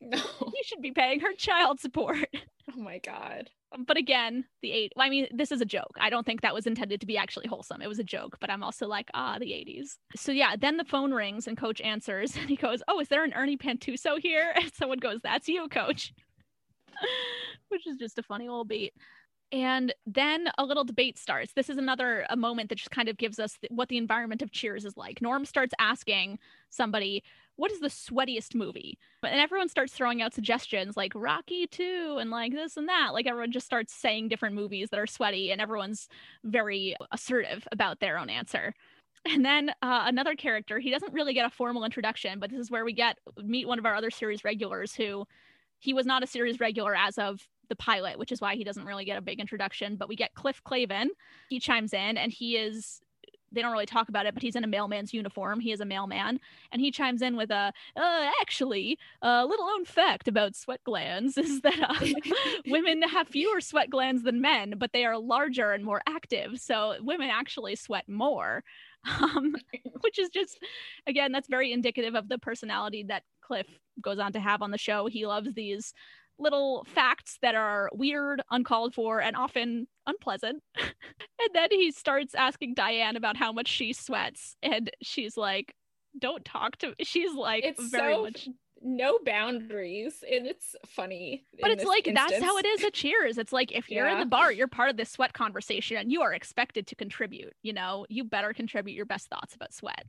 [0.00, 0.18] No.
[0.54, 2.28] He should be paying her child support.
[2.76, 4.92] Oh my god but again, the eight.
[4.98, 5.96] I mean, this is a joke.
[6.00, 7.82] I don't think that was intended to be actually wholesome.
[7.82, 9.96] It was a joke, but I'm also like, ah, the 80s.
[10.16, 13.24] So yeah, then the phone rings and Coach answers, and he goes, "Oh, is there
[13.24, 16.12] an Ernie Pantusso here?" And someone goes, "That's you, Coach,"
[17.68, 18.94] which is just a funny little beat.
[19.52, 21.52] And then a little debate starts.
[21.52, 24.42] This is another a moment that just kind of gives us th- what the environment
[24.42, 25.22] of Cheers is like.
[25.22, 26.38] Norm starts asking
[26.70, 27.22] somebody,
[27.56, 28.98] what is the sweatiest movie?
[29.22, 33.10] And everyone starts throwing out suggestions like Rocky 2 and like this and that.
[33.12, 36.08] Like everyone just starts saying different movies that are sweaty and everyone's
[36.42, 38.74] very assertive about their own answer.
[39.26, 42.70] And then uh, another character, he doesn't really get a formal introduction, but this is
[42.70, 45.24] where we get meet one of our other series regulars who
[45.78, 48.84] he was not a series regular as of the pilot, which is why he doesn't
[48.84, 49.96] really get a big introduction.
[49.96, 51.06] But we get Cliff Clavin.
[51.48, 53.00] He chimes in and he is
[53.54, 55.60] they don't really talk about it, but he's in a mailman's uniform.
[55.60, 56.40] He is a mailman,
[56.72, 61.38] and he chimes in with a uh, actually a little known fact about sweat glands
[61.38, 62.06] is that uh,
[62.66, 66.58] women have fewer sweat glands than men, but they are larger and more active.
[66.58, 68.62] So women actually sweat more.
[69.20, 69.54] Um,
[70.00, 70.58] which is just
[71.06, 73.66] again that's very indicative of the personality that cliff
[74.00, 75.92] goes on to have on the show he loves these
[76.38, 80.62] little facts that are weird, uncalled for, and often unpleasant.
[80.76, 85.74] and then he starts asking Diane about how much she sweats, and she's like,
[86.18, 86.94] "Don't talk to." Me.
[87.02, 88.48] She's like, it's very so much
[88.84, 91.44] no boundaries, and it's funny.
[91.60, 93.38] But it's like that's how it is at Cheers.
[93.38, 96.20] It's like if you're in the bar, you're part of this sweat conversation and you
[96.20, 97.54] are expected to contribute.
[97.62, 100.04] You know, you better contribute your best thoughts about sweat.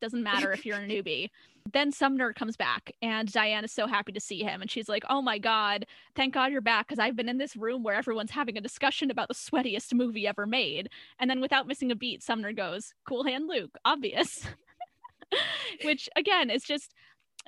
[0.00, 1.30] Doesn't matter if you're a newbie.
[1.72, 4.62] Then Sumner comes back and Diane is so happy to see him.
[4.62, 5.84] And she's like, Oh my God,
[6.14, 9.10] thank God you're back because I've been in this room where everyone's having a discussion
[9.10, 10.88] about the sweatiest movie ever made.
[11.18, 14.46] And then without missing a beat, Sumner goes, Cool hand Luke, obvious.
[15.82, 16.94] Which again is just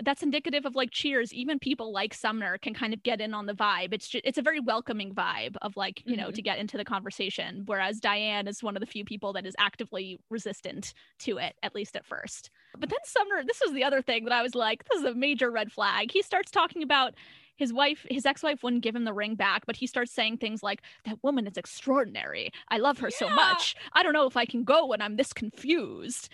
[0.04, 3.46] that's indicative of like cheers even people like sumner can kind of get in on
[3.46, 3.92] the vibe.
[3.92, 6.34] It's just it's a very welcoming vibe of like you know Mhm.
[6.34, 9.54] to get into the conversation whereas diane is one of the few people that is
[9.58, 12.50] actively resistant to it at least at first.
[12.78, 15.14] But then sumner this was the other thing that i was like this is a
[15.14, 16.10] major red flag.
[16.12, 17.14] He starts talking about
[17.56, 20.62] his wife his ex-wife wouldn't give him the ring back but he starts saying things
[20.62, 22.50] like that woman is extraordinary.
[22.68, 23.74] I love her so much.
[23.94, 26.28] I don't know if i can go when i'm this confused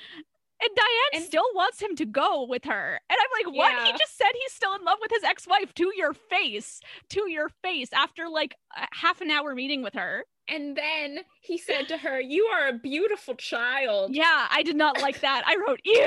[0.61, 3.01] and Diane And- still wants him to go with her.
[3.11, 3.87] And I'm like, what?
[3.87, 6.81] He just said he's still in love with his ex wife to your face,
[7.11, 10.25] to your face after like a half an hour meeting with her.
[10.47, 15.01] And then he said to her, "You are a beautiful child." Yeah, I did not
[15.01, 15.43] like that.
[15.47, 15.95] I wrote, ew.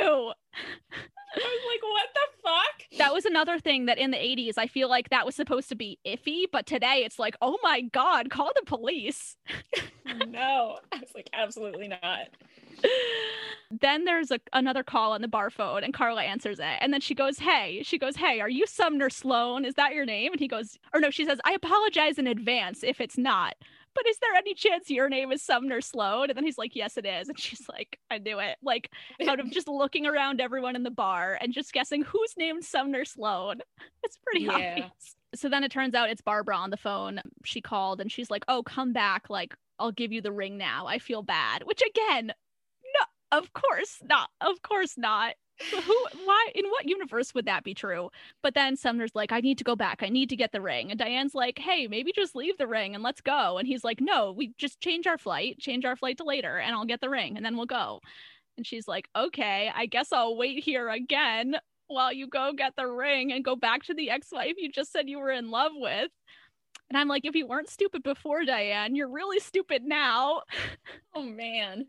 [1.36, 4.68] I was like, "What the fuck?" That was another thing that in the 80s, I
[4.68, 6.44] feel like that was supposed to be iffy.
[6.52, 9.38] But today it's like, oh my God, call the police.
[10.28, 12.28] no, I was like, "Absolutely not."
[13.82, 16.78] then there's a, another call on the bar phone and Carla answers it.
[16.80, 19.66] And then she goes, Hey, she goes, Hey, are you Sumner Sloan?
[19.66, 20.32] Is that your name?
[20.32, 23.56] And he goes, Or no, she says, I apologize in advance if it's not.
[23.94, 26.30] But is there any chance your name is Sumner Sloan?
[26.30, 27.28] And then he's like, Yes, it is.
[27.30, 28.58] And she's like, I knew it.
[28.64, 28.92] Like,
[29.28, 33.06] out of just looking around everyone in the bar and just guessing who's named Sumner
[33.06, 33.60] Sloan.
[34.04, 34.54] It's pretty Yeah.
[34.54, 35.16] obvious.
[35.36, 37.20] So then it turns out it's Barbara on the phone.
[37.44, 39.30] She called and she's like, Oh, come back.
[39.30, 40.88] Like, I'll give you the ring now.
[40.88, 41.64] I feel bad.
[41.64, 44.30] Which again, no, of course not.
[44.42, 45.36] Of course not.
[45.72, 48.12] Who, why, in what universe would that be true?
[48.44, 50.04] But then Sumner's like, I need to go back.
[50.04, 50.92] I need to get the ring.
[50.92, 53.58] And Diane's like, hey, maybe just leave the ring and let's go.
[53.58, 56.76] And he's like, no, we just change our flight, change our flight to later, and
[56.76, 58.02] I'll get the ring and then we'll go.
[58.58, 61.56] And she's like, okay, I guess I'll wait here again
[61.88, 64.92] while you go get the ring and go back to the ex wife you just
[64.92, 66.12] said you were in love with.
[66.90, 70.42] And I'm like, if you weren't stupid before, Diane, you're really stupid now.
[71.16, 71.88] Oh man.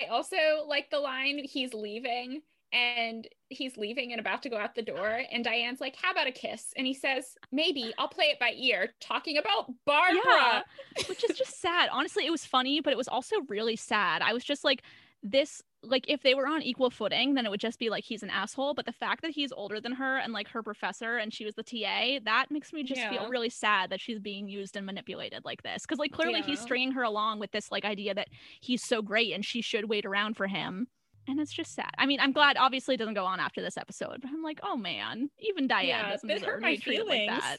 [0.00, 4.74] I also like the line he's leaving and he's leaving and about to go out
[4.74, 7.94] the door and Diane's like, "How about a kiss?" And he says, "Maybe.
[7.98, 10.20] I'll play it by ear." Talking about Barbara.
[10.24, 10.62] Yeah.
[11.08, 11.88] which is just sad.
[11.92, 14.22] Honestly, it was funny, but it was also really sad.
[14.22, 14.82] I was just like,
[15.22, 18.22] this, like, if they were on equal footing, then it would just be like he's
[18.22, 18.74] an asshole.
[18.74, 21.54] But the fact that he's older than her and like her professor and she was
[21.54, 23.08] the TA, that makes me just Yeah.
[23.08, 25.86] feel really sad that she's being used and manipulated like this.
[25.86, 28.28] Cause like clearly he's stringing her along with this like idea that
[28.60, 30.88] he's so great and she should wait around for him.
[31.30, 31.90] And it's just sad.
[31.96, 34.58] I mean, I'm glad obviously it doesn't go on after this episode, but I'm like,
[34.64, 37.28] oh man, even Diane Yeah, doesn't deserve hurt to my be treated like feelings.
[37.42, 37.58] that.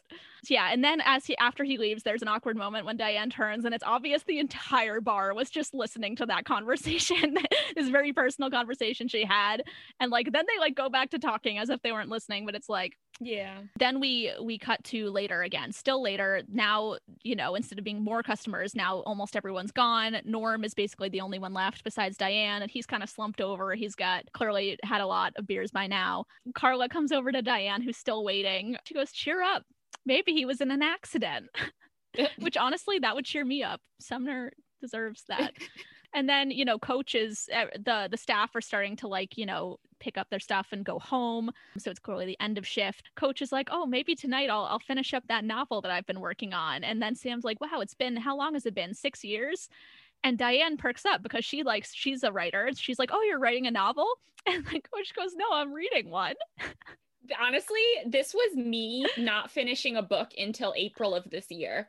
[0.50, 3.64] Yeah, and then as he after he leaves, there's an awkward moment when Diane turns,
[3.64, 7.38] and it's obvious the entire bar was just listening to that conversation,
[7.76, 9.64] this very personal conversation she had,
[10.00, 12.56] and like then they like go back to talking as if they weren't listening, but
[12.56, 13.60] it's like Yeah.
[13.78, 16.42] then we we cut to later again still later.
[16.48, 20.18] Now you know instead of being more customers now almost everyone's gone.
[20.26, 23.76] Norm is basically the only one left besides diane and he's kind of slumped over.
[23.76, 26.26] He's got clearly had a lot of beers by now.
[26.56, 28.76] Carla comes over to diane who's still waiting.
[28.86, 29.64] She goes cheer up.
[30.06, 31.50] Maybe he was in an accident.
[32.40, 33.82] Which honestly that would cheer me up.
[34.00, 34.52] Sumner
[34.82, 35.54] deserves that.
[36.14, 39.78] And then you know coaches uh, the the staff are starting to like you know
[40.02, 41.52] pick up their stuff and go home.
[41.78, 43.12] So it's clearly the end of shift.
[43.16, 46.20] Coach is like oh maybe tonight i'll, I'll finish up that novel that i've been
[46.20, 46.84] working on.
[46.84, 48.94] And then sam's like wow it's been how long has it been?
[48.94, 49.70] Six years?
[50.24, 52.70] And diane perks up because she likes she's a writer.
[52.76, 54.08] She's like oh you're writing a novel?
[54.48, 56.34] And the coach goes no i'm reading one.
[57.40, 61.88] Honestly, this was me not finishing a book until April of this year.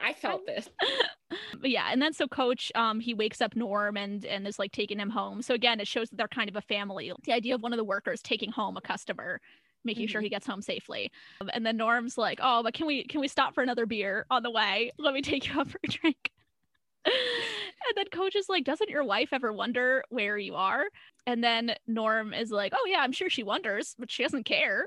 [0.00, 0.68] I felt this.
[1.60, 4.72] but yeah and then so coach um he wakes up norm and and is like
[4.72, 7.54] taking him home so again it shows that they're kind of a family the idea
[7.54, 9.40] of one of the workers taking home a customer
[9.84, 10.24] making sure Mhm.
[10.24, 13.28] he gets home safely Um, and then norm's like oh but can we can we
[13.28, 16.30] stop for another beer on the way let me take you out for a drink
[17.06, 20.84] and then coach is like, doesn't your wife ever wonder where you are?
[21.26, 24.86] And then Norm is like, oh, yeah, I'm sure she wonders, but she doesn't care.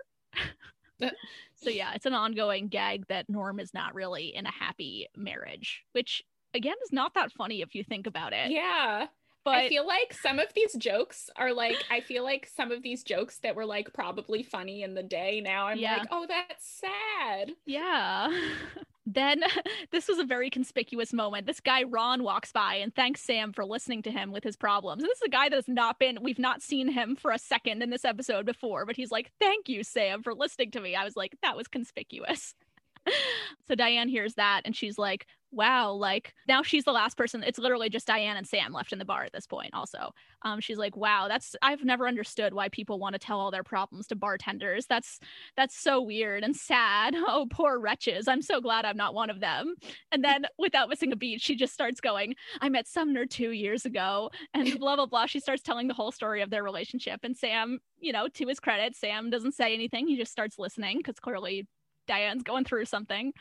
[1.65, 5.83] So, yeah, it's an ongoing gag that Norm is not really in a happy marriage,
[5.91, 8.51] which again is not that funny if you think about it.
[8.51, 9.07] Yeah.
[9.45, 12.81] But I feel like some of these jokes are like I feel like some of
[12.81, 15.97] these jokes that were like probably funny in the day now I'm yeah.
[15.97, 18.35] like, "Oh, that's sad." Yeah.
[19.05, 19.43] then
[19.91, 21.45] this was a very conspicuous moment.
[21.45, 25.03] This guy Ron walks by and thanks Sam for listening to him with his problems.
[25.03, 27.91] This is a guy that's not been we've not seen him for a second in
[27.91, 31.15] this episode before, but he's like, "Thank you, Sam, for listening to me." I was
[31.15, 32.55] like, "That was conspicuous."
[33.67, 35.25] so Diane hears that and she's like,
[35.55, 37.41] wow, like now she's the last person.
[37.41, 40.11] It's literally just Diane and Sam left in the bar at this point, also.
[40.41, 43.63] Um, she's like, wow, that's I've never understood why people want to tell all their
[43.63, 44.85] problems to bartenders.
[44.85, 45.19] That's
[45.55, 47.15] that's so weird and sad.
[47.27, 48.27] Oh, poor wretches.
[48.27, 49.75] I'm so glad I'm not one of them.
[50.11, 53.83] And then without missing a beat, she just starts going, I met Sumner two years
[53.85, 55.25] ago, and blah blah blah.
[55.25, 57.21] She starts telling the whole story of their relationship.
[57.23, 60.07] And Sam, you know, to his credit, Sam doesn't say anything.
[60.07, 61.67] He just starts listening because clearly
[62.07, 63.33] Diane's going through something.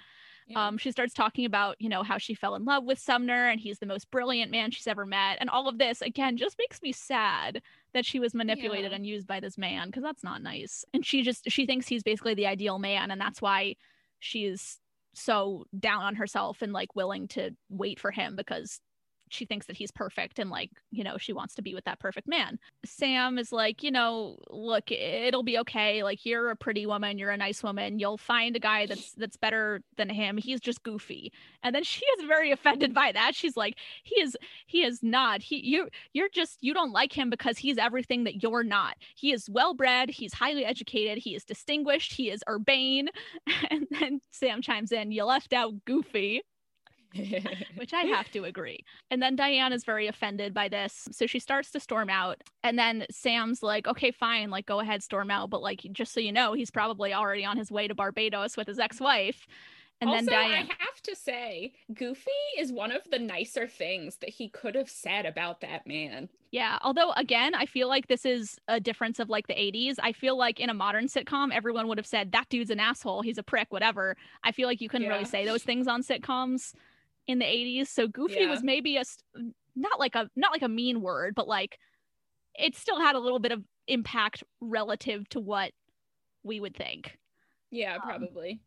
[0.46, 0.66] Yeah.
[0.66, 3.58] Um, she starts talking about, you know, how she fell in love with Sumner and
[3.58, 5.38] he's the most brilliant man she's ever met.
[5.40, 7.62] And all of this, again, just makes me sad
[7.94, 8.96] that she was manipulated yeah.
[8.96, 10.84] and used by this man because that's not nice.
[10.92, 13.10] And she just, she thinks he's basically the ideal man.
[13.10, 13.76] And that's why
[14.18, 14.80] she's
[15.14, 18.80] so down on herself and like willing to wait for him because
[19.28, 21.98] she thinks that he's perfect and like you know she wants to be with that
[21.98, 22.58] perfect man.
[22.84, 26.02] Sam is like you know look it'll be okay.
[26.02, 27.18] Like you're a pretty woman.
[27.18, 27.98] You're a nice woman.
[27.98, 30.36] You'll find a guy that's that's better than him.
[30.36, 31.32] He's just goofy.
[31.62, 33.34] And then she is very offended by that.
[33.34, 35.42] She's like he is he is not.
[35.42, 38.96] He you you're just you don't like him because he's everything that you're not.
[39.14, 41.18] He is well bred he's highly educated.
[41.18, 42.12] He is distinguished.
[42.14, 43.08] He is urbane.
[43.70, 46.42] And then sam chimes in you left out goofy
[47.76, 48.84] which I have to agree.
[49.10, 51.08] And then Diane is very offended by this.
[51.12, 52.42] So she starts to storm out.
[52.62, 55.50] And then Sam's like, okay, fine, like go ahead, storm out.
[55.50, 58.66] But like, just so you know, he's probably already on his way to Barbados with
[58.66, 59.46] his ex wife.
[60.00, 60.68] And also, then Diane.
[60.70, 64.90] I have to say, Goofy is one of the nicer things that he could have
[64.90, 66.28] said about that man.
[66.50, 66.78] Yeah.
[66.82, 69.96] Although, again, I feel like this is a difference of like the 80s.
[70.02, 73.22] I feel like in a modern sitcom, everyone would have said, that dude's an asshole.
[73.22, 74.16] He's a prick, whatever.
[74.42, 75.12] I feel like you couldn't yeah.
[75.12, 76.74] really say those things on sitcoms
[77.26, 78.50] in the 80s so goofy yeah.
[78.50, 79.04] was maybe a
[79.76, 81.78] not like a not like a mean word but like
[82.54, 85.72] it still had a little bit of impact relative to what
[86.42, 87.18] we would think.
[87.70, 88.50] Yeah um, probably.
[88.52, 88.58] Um,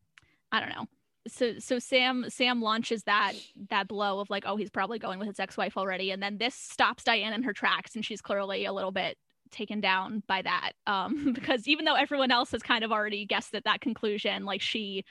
[0.52, 0.86] i don't know.
[1.28, 3.34] So so sam sam launches that
[3.70, 6.56] that blow of like oh he's probably going with his ex-wife already and then this
[6.56, 9.18] stops diane in her tracks and she's clearly a little bit
[9.52, 13.54] taken down by that um because even though everyone else has kind of already guessed
[13.56, 15.04] at that conclusion like she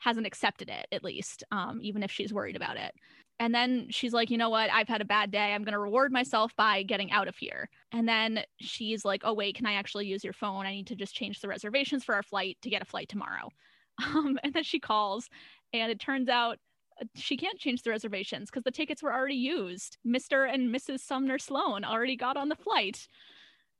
[0.00, 2.92] hasn't accepted it at least um, even if she's worried about it.
[3.38, 4.70] And then she's like you know what?
[4.70, 5.52] I've had a bad day.
[5.52, 7.68] I'm going to reward myself by getting out of here.
[7.92, 10.66] And then she's like oh wait can i actually use your phone?
[10.66, 13.48] I need to just change the reservations for our flight to get a flight tomorrow.
[14.02, 15.28] Um, and then she calls
[15.74, 16.56] and it turns out
[17.02, 19.98] uh, she can't change the reservations because the tickets were already used.
[20.06, 23.06] Mr and mrs sumner sloan already got on the flight.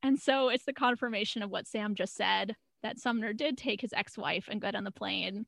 [0.02, 3.92] And so it's the confirmation of what sam just said that sumner did take his
[3.92, 5.46] ex-wife and get on the plane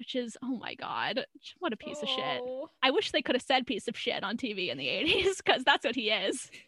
[0.00, 1.24] which is oh my god,
[1.60, 2.02] what a piece oh.
[2.02, 2.40] of shit.
[2.42, 2.70] Oh.
[2.82, 5.62] I wish they could have said piece of shit on TV in the 80s because
[5.62, 6.50] that's what he is.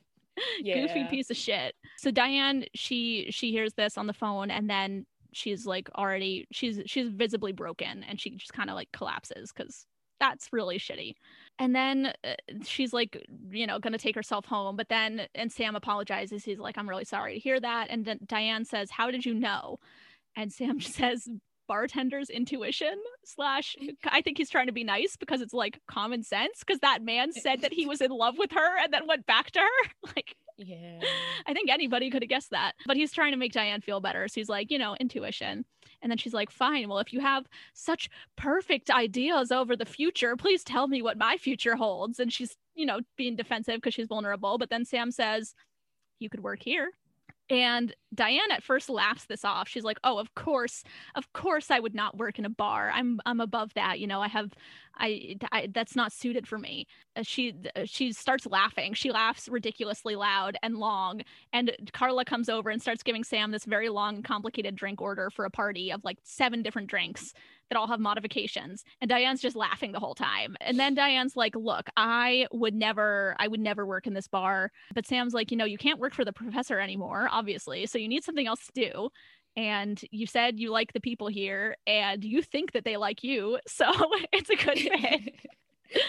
[0.63, 0.87] Yeah.
[0.87, 1.75] Goofy piece of shit.
[1.99, 5.05] So Diane, she she hears this on the phone and then
[5.35, 9.85] she's like already she's she's visibly broken and she just kind of like collapses cuz
[10.23, 11.17] that's really shitty.
[11.59, 13.21] And then uh, she's like,
[13.51, 14.77] you know, going to take herself home.
[14.77, 16.45] But then, and Sam apologizes.
[16.45, 17.89] He's like, I'm really sorry to hear that.
[17.91, 19.81] And then Diane says, How did you know?
[20.37, 21.29] And Sam says,
[21.69, 22.95] bartender's intuition
[23.25, 27.03] slash i think he's trying to be nice because it's like common sense because that
[27.03, 29.91] man said that he was in love with her and then went back to her.
[30.17, 31.01] Like yeah.
[31.47, 32.73] I think anybody could have guessed that.
[32.87, 34.29] But he's trying to make diane feel better.
[34.29, 35.65] So he's like you know intuition.
[36.03, 36.89] And then she's like fine.
[36.89, 41.37] Well if you have such perfect ideas over the future please tell me what my
[41.37, 42.19] future holds.
[42.19, 44.59] And she's you know being defensive because she's vulnerable.
[44.59, 45.55] But then sam says
[46.19, 46.91] you could work here
[47.53, 49.69] and Diane at first laughs this off.
[49.69, 50.83] She's like, "Oh, of course,
[51.15, 52.91] of course, I would not work in a bar.
[52.95, 54.01] I'm I'm above that.
[54.01, 54.53] You know, I have,
[54.99, 56.87] I, I that's not suited for me."
[57.17, 58.95] Uh, she uh, she starts laughing.
[58.95, 61.23] She laughs ridiculously loud and long.
[61.53, 65.31] And Carla comes over and starts giving Sam this very long, and complicated drink order
[65.31, 67.33] for a party of like seven different drinks
[67.69, 68.85] that all have modifications.
[69.01, 70.57] And Diane's just laughing the whole time.
[70.61, 74.71] And then Diane's like, look, I would never, I would never work in this bar.
[74.95, 77.87] But Sam's like, you know, you can't work for the professor anymore, obviously.
[77.87, 79.09] So you need something else to do.
[79.57, 83.59] And you said you like the people here and you think that they like you.
[83.69, 83.91] So
[84.33, 85.35] it's a good fit.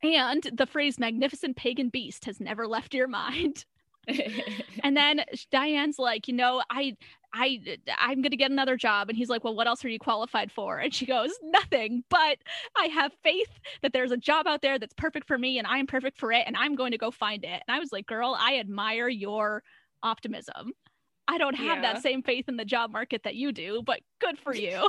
[0.00, 3.64] And the phrase magnificent pagan beast has never left your mind.
[4.84, 6.96] and then Diane's like, you know, I
[7.34, 7.60] I
[7.98, 10.50] I'm going to get another job and he's like, "Well, what else are you qualified
[10.50, 12.38] for?" And she goes, "Nothing, but
[12.76, 13.50] I have faith
[13.82, 16.44] that there's a job out there that's perfect for me and I'm perfect for it
[16.46, 19.62] and I'm going to go find it." And I was like, "Girl, I admire your
[20.02, 20.72] optimism.
[21.28, 21.92] I don't have yeah.
[21.92, 24.88] that same faith in the job market that you do, but good for you."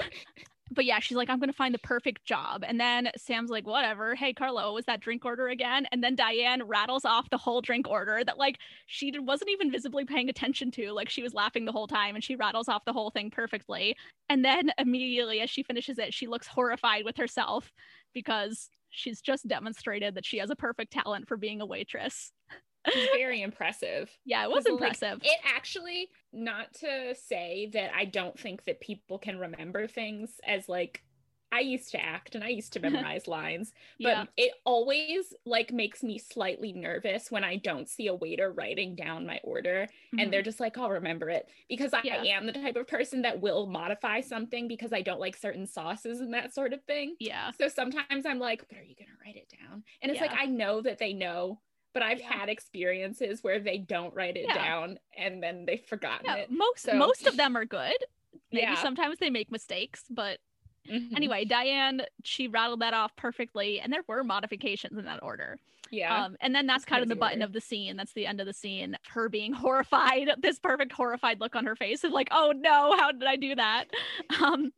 [0.72, 2.64] but yeah, she's like, I'm gonna find the perfect job.
[2.66, 4.16] And then Sam's like, whatever.
[4.16, 5.88] Hey, Carla, was that drink order again?
[5.92, 10.06] And then Diane rattles off the whole drink order that like she wasn't even visibly
[10.06, 10.92] paying attention to.
[10.92, 13.96] Like she was laughing the whole time and she rattles off the whole thing perfectly.
[14.30, 17.72] And then immediately as she finishes it, she looks horrified with herself
[18.14, 22.32] because she's just demonstrated that she has a perfect talent for being a waitress.
[22.86, 24.10] It's very impressive.
[24.26, 25.20] Yeah, it was impressive.
[25.22, 30.40] Like, it actually, not to say that I don't think that people can remember things
[30.46, 31.04] as like
[31.52, 34.26] I used to act and I used to memorize lines, but yeah.
[34.38, 39.26] it always like makes me slightly nervous when I don't see a waiter writing down
[39.26, 40.20] my order mm-hmm.
[40.20, 42.24] and they're just like, I'll remember it because I yeah.
[42.24, 46.20] am the type of person that will modify something because I don't like certain sauces
[46.20, 47.16] and that sort of thing.
[47.20, 47.52] Yeah.
[47.58, 49.84] So sometimes I'm like, but are you going to write it down?
[50.02, 50.28] And it's yeah.
[50.28, 51.60] like, I know that they know
[51.94, 52.34] but I've yeah.
[52.34, 54.54] had experiences where they don't write it yeah.
[54.54, 56.52] down and then they've forgotten yeah, it.
[56.52, 56.94] Most so.
[56.94, 57.98] most of them are good.
[58.52, 60.40] Maybe sometimes they make mistakes, but
[60.90, 61.16] mm-hmm.
[61.16, 65.58] anyway, Diane she rattled that off perfectly, and there were modifications in that order.
[65.92, 66.26] Yeah.
[66.26, 67.98] Um, and then that's, kind of the button of the scene.
[67.98, 68.98] That's the end of the scene.
[69.08, 73.12] Her being horrified, this perfect horrified look on her face of like, oh no, how
[73.12, 73.86] did I do that?
[74.42, 74.72] Um,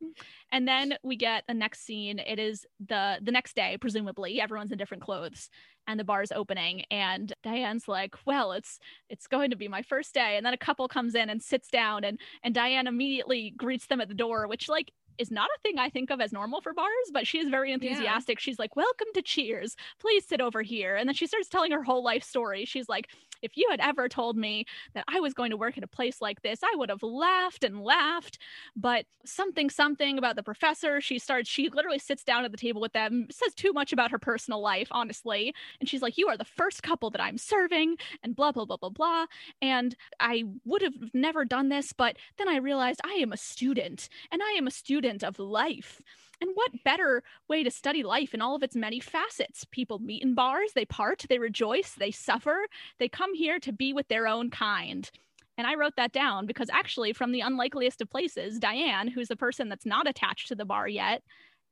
[0.50, 2.18] and then we get the next scene.
[2.18, 4.40] It is the the next day, presumably.
[4.40, 5.48] Everyone's in different clothes
[5.86, 10.14] and the bar's opening and Diane's like, "Well, it's it's going to be my first
[10.14, 13.86] day." And then a couple comes in and sits down and and Diane immediately greets
[13.86, 16.60] them at the door, which like is not a thing I think of as normal
[16.60, 18.38] for bars, but she is very enthusiastic.
[18.38, 18.42] Yeah.
[18.42, 19.76] She's like, Welcome to Cheers.
[19.98, 20.96] Please sit over here.
[20.96, 22.64] And then she starts telling her whole life story.
[22.64, 23.08] She's like,
[23.42, 24.64] If you had ever told me
[24.94, 27.64] that I was going to work at a place like this, I would have laughed
[27.64, 28.38] and laughed.
[28.76, 32.80] But something, something about the professor, she starts, she literally sits down at the table
[32.80, 35.54] with them, says too much about her personal life, honestly.
[35.80, 38.76] And she's like, You are the first couple that I'm serving, and blah, blah, blah,
[38.76, 39.26] blah, blah.
[39.60, 44.08] And I would have never done this, but then I realized I am a student
[44.30, 46.00] and I am a student of life.
[46.42, 49.64] And what better way to study life in all of its many facets?
[49.70, 52.66] People meet in bars, they part, they rejoice, they suffer,
[52.98, 55.08] they come here to be with their own kind.
[55.56, 59.36] And I wrote that down because actually, from the unlikeliest of places, Diane, who's the
[59.36, 61.22] person that's not attached to the bar yet,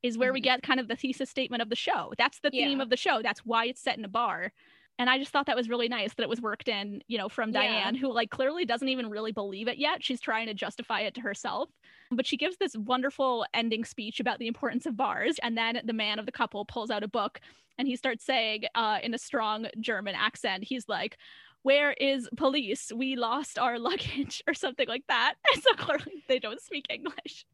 [0.05, 0.35] is where mm-hmm.
[0.35, 2.13] we get kind of the thesis statement of the show.
[2.17, 2.83] That's the theme yeah.
[2.85, 3.23] of the show.
[3.23, 4.53] That's why it's set in a bar
[5.01, 7.29] and i just thought that was really nice that it was worked in you know
[7.29, 8.01] from diane yeah.
[8.01, 10.05] who like clearly doesn't even really believe it yet.
[10.05, 11.71] She's trying to justify it to herself.
[12.11, 15.39] But she gives this wonderful ending speech about the importance of bars.
[15.43, 17.41] And then the man of the couple pulls out a book
[17.79, 21.17] and he starts saying uh, in a strong german accent he's like
[21.63, 22.91] where is police?
[22.91, 25.35] We lost our luggage or something like that.
[25.53, 27.45] And so clearly they don't speak english.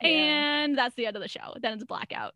[0.00, 0.08] Yeah.
[0.08, 1.54] and that's the end of the show.
[1.60, 2.34] Then it's blackout.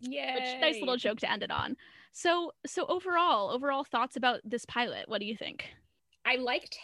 [0.00, 1.76] Yeah which nice little joke to end it on
[2.18, 5.08] so so overall, overall thoughts about this pilot.
[5.08, 5.66] What do you think?
[6.26, 6.76] I liked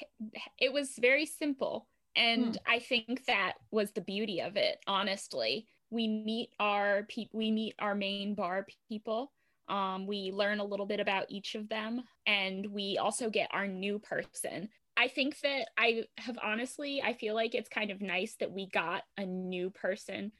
[0.61, 2.57] it was very simple and mm.
[2.69, 5.67] I think that was the beauty of it, honestly.
[5.91, 9.33] We meet our pe- we meet our main bar people.
[9.69, 13.67] Um, we learn a little bit about each of them and we also get our
[13.67, 14.69] new person.
[14.97, 18.69] I think that I have honestly, I feel like it's kind of nice that we
[18.69, 20.31] got a new person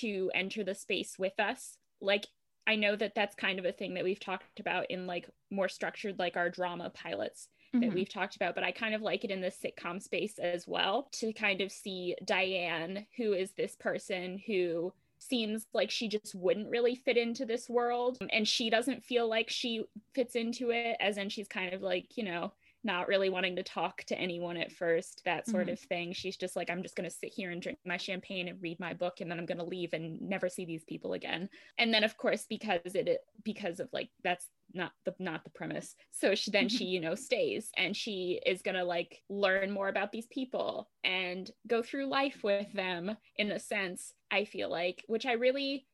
[0.00, 1.78] to enter the space with us.
[2.02, 2.26] Like
[2.66, 5.68] I know that that's kind of a thing that we've talked about in like more
[5.68, 7.94] structured, like our drama pilots that mm-hmm.
[7.94, 11.08] we've talked about, but I kind of like it in the sitcom space as well
[11.12, 16.68] to kind of see Diane, who is this person who seems like she just wouldn't
[16.68, 19.84] really fit into this world and she doesn't feel like she
[20.14, 22.52] fits into it as in she's kind of like you know
[22.84, 25.72] not really wanting to talk to anyone at first, that sort mm-hmm.
[25.74, 26.12] of thing.
[26.12, 28.80] She's just like, I'm just going to sit here and drink my champagne and read
[28.80, 31.48] my book, and then I'm going to leave and never see these people again.
[31.78, 35.94] And then, of course, because it, because of like, that's not the not the premise
[36.10, 39.88] so she then she you know stays and she is going to like learn more
[39.88, 45.04] about these people and go through life with them in a sense i feel like
[45.08, 45.86] which i really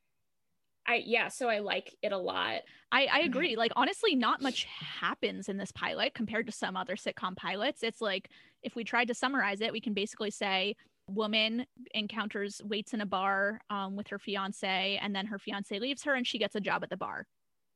[0.88, 2.62] I yeah, so I like it a lot.
[2.90, 3.56] I, I agree.
[3.56, 7.82] Like honestly, not much happens in this pilot compared to some other sitcom pilots.
[7.82, 8.30] It's like
[8.62, 10.74] if we tried to summarize it, we can basically say
[11.06, 16.02] woman encounters waits in a bar um, with her fiance, and then her fiance leaves
[16.04, 17.26] her, and she gets a job at the bar.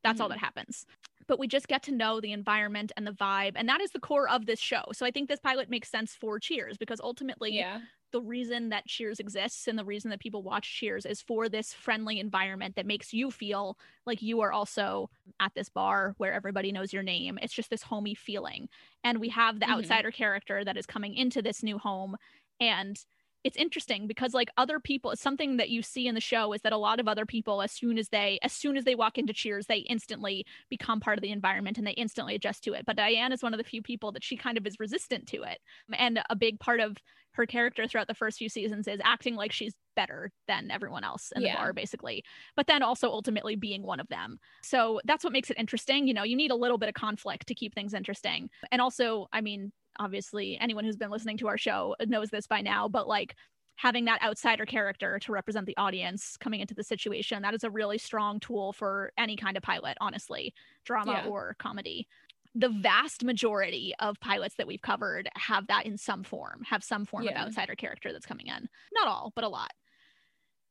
[0.03, 0.23] That's mm-hmm.
[0.23, 0.87] all that happens.
[1.29, 4.01] But we just get to know the environment and the vibe, and that is the
[4.01, 4.85] core of this show.
[4.93, 7.81] So I think this pilot makes sense for Cheers because ultimately, yeah
[8.13, 11.73] the reason that Cheers exists and the reason that people watch Cheers is for this
[11.73, 15.11] friendly environment that makes you feel like you are also
[15.41, 17.39] at this bar where everybody knows your name.
[17.43, 18.69] It's just this homey feeling.
[19.03, 19.75] And we have the mm-hmm.
[19.75, 22.17] outsider character that is coming into this new home
[22.61, 22.99] and
[23.45, 26.73] it's interesting because like other people something that you see in the show is that
[26.73, 29.33] a lot of other people as soon as they as soon as they walk into
[29.33, 32.85] cheers they instantly become part of the environment and they instantly adjust to it.
[32.87, 35.43] But diane is one of the few people that she kind of is resistant to
[35.43, 35.59] it.
[35.93, 36.97] And a big part of
[37.33, 41.33] her character throughout the first few seasons is acting like she's better than everyone else
[41.35, 41.53] in yeah.
[41.53, 42.23] the bar basically
[42.57, 44.39] but then also ultimately being one of them.
[44.63, 46.07] So that's what makes it interesting.
[46.07, 48.51] You know you need a little bit of conflict to keep things interesting.
[48.71, 52.61] And also i mean obviously anyone who's been listening to our show knows this by
[52.61, 53.37] now, but like
[53.77, 57.71] having that outsider character to represent the audience coming into the situation, that is a
[57.71, 61.29] really strong tool for any kind of pilot, honestly, drama yeah.
[61.29, 62.07] or comedy.
[62.55, 67.07] The vast majority of pilots that we've covered have that in some form, have some
[67.07, 67.31] form yeah.
[67.31, 68.69] of outsider character that's coming in.
[68.93, 69.73] Not all, but a lot.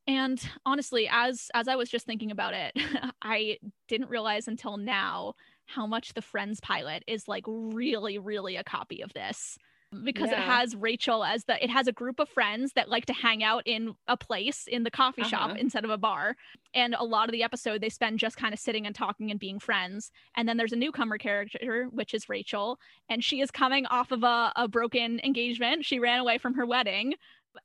[0.08, 2.74] And honestly, as as I was just thinking about it,
[3.22, 3.58] I
[3.88, 9.02] didn't realize until now how much the Friends pilot is like really, really a copy
[9.02, 9.58] of this
[10.04, 10.42] because yeah.
[10.42, 13.44] it has Rachel as the it has a group of friends that like to hang
[13.44, 15.30] out in a place in the coffee uh-huh.
[15.30, 16.36] shop instead of a bar.
[16.74, 19.40] And a lot of the episode they spend just kind of sitting and talking and
[19.40, 20.12] being friends.
[20.36, 24.24] And then there's a newcomer character, which is Rachel, and she is coming off of
[24.24, 25.86] a, a broken engagement.
[25.86, 27.14] She ran away from her wedding.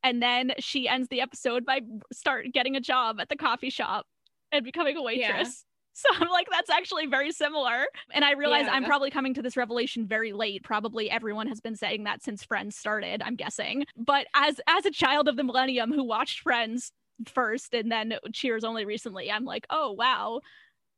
[0.03, 1.79] And then she ends the episode by
[2.11, 4.05] start getting a job at the coffee shop
[4.51, 5.63] and becoming a waitress.
[6.07, 7.85] So I'm like, that's actually very similar.
[8.11, 8.73] And I realize yeah.
[8.73, 10.63] I'm probably coming to this revelation very late.
[10.63, 13.83] Probably everyone has been saying that since Friends started, I'm guessing.
[13.97, 16.91] But as as a child of the millennium who watched Friends
[17.25, 20.41] first and then Cheers only recently, I'm like, oh wow,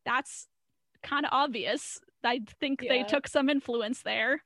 [0.06, 0.48] that's
[1.02, 2.02] kind of obvious.
[2.26, 2.90] I think yeah.
[2.90, 4.44] they took some influence there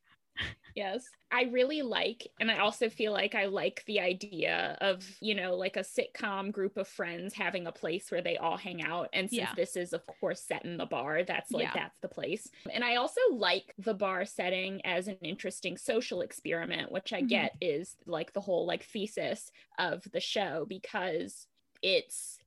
[0.76, 1.05] yes.
[1.32, 5.55] I really like, and I also feel like I like the idea of, you know,
[5.55, 9.09] like a sitcom group of friends having a place where they all hang out.
[9.13, 9.53] And since yeah.
[9.55, 11.74] this is, of course, set in the bar, that's like, yeah.
[11.74, 12.49] that's the place.
[12.71, 17.28] And I also like the bar setting as an interesting social experiment, which I mm-hmm.
[17.28, 21.47] get is like the whole like thesis of the show because
[21.82, 22.38] it's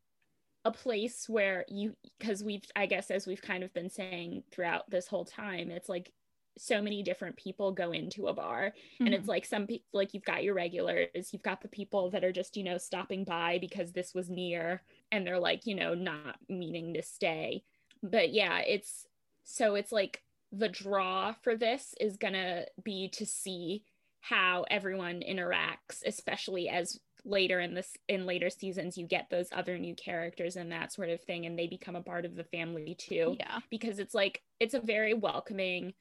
[0.66, 4.82] a place where you because we've i guess as we've kind of been saying throughout
[4.90, 6.10] this whole time it's like
[6.58, 9.06] so many different people go into a bar mm-hmm.
[9.06, 9.30] and it's mm-hmm.
[9.30, 12.56] like some people like you've got your regulars you've got the people that are just
[12.56, 14.82] you know stopping by because this was near
[15.12, 17.62] and they're like you know not meaning to stay
[18.02, 19.06] but yeah it's
[19.44, 23.82] so it's like the draw for this is gonna be to see
[24.20, 29.78] how everyone interacts especially as later in this in later seasons you get those other
[29.78, 32.94] new characters and that sort of thing and they become a part of the family
[32.94, 35.92] too yeah because it's like it's a very welcoming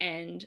[0.00, 0.44] and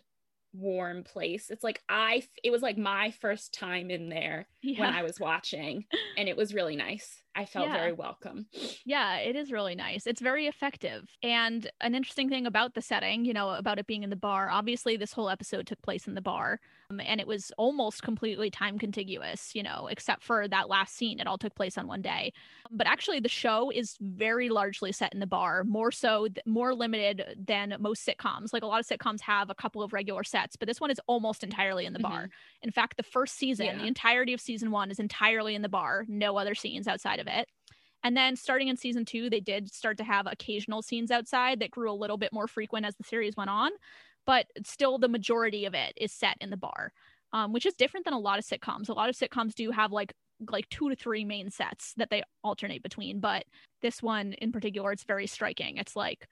[0.54, 1.50] warm place.
[1.50, 4.82] It's like I it was like my first time in there yeah.
[4.82, 5.86] when I was watching
[6.18, 7.22] and it was really nice.
[7.36, 7.78] I felt yeah.
[7.78, 8.48] very welcome.
[8.86, 10.08] Yeah, it is really nice.
[10.08, 11.08] It's very effective.
[11.22, 14.50] And an interesting thing about the setting, you know, about it being in the bar,
[14.50, 16.60] obviously this whole episode took place in the bar.
[16.90, 21.20] Um, and it was almost completely time contiguous, you know, except for that last scene.
[21.20, 22.34] It all took place on one day.
[22.72, 26.74] But actually, the show is very largely set in the bar, more so, th- more
[26.74, 28.54] limited than most sitcoms.
[28.54, 31.02] Like a lot of sitcoms have a couple of regular sets, but this one is
[31.06, 32.12] almost entirely in the mm-hmm.
[32.12, 32.30] bar.
[32.64, 33.78] In fact, the first season, yeah.
[33.78, 37.28] the entirety of season one is entirely in the bar, no other scenes outside of
[37.28, 37.48] it.
[38.04, 41.72] And then starting in season two, they did start to have occasional scenes outside that
[41.72, 43.72] grew a little bit more frequent as the series went on
[44.30, 46.94] but still the majority of it is set in the bar,
[47.34, 48.88] um, which is different than a lot of sitcoms.
[48.88, 50.14] A lot of sitcoms do have like
[50.52, 53.44] like two to three main sets that they alternate between, but
[53.82, 55.78] this one in particular, it's very striking.
[55.78, 56.28] It's like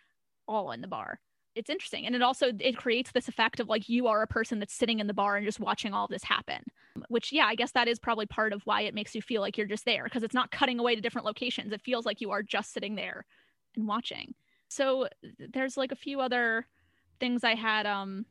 [0.48, 1.20] all in the bar.
[1.58, 4.60] It's interesting, and it also it creates this effect of like you are a person
[4.60, 6.62] that's sitting in the bar and just watching all this happen.
[7.10, 9.58] Which, yeah, I guess that is probably part of why it makes you feel like
[9.58, 11.72] you're just there because it's not cutting away to different locations.
[11.74, 13.26] It feels like you are just sitting there
[13.76, 14.36] and watching.
[14.68, 15.08] So
[15.40, 16.68] there's like a few other
[17.20, 18.26] things I had um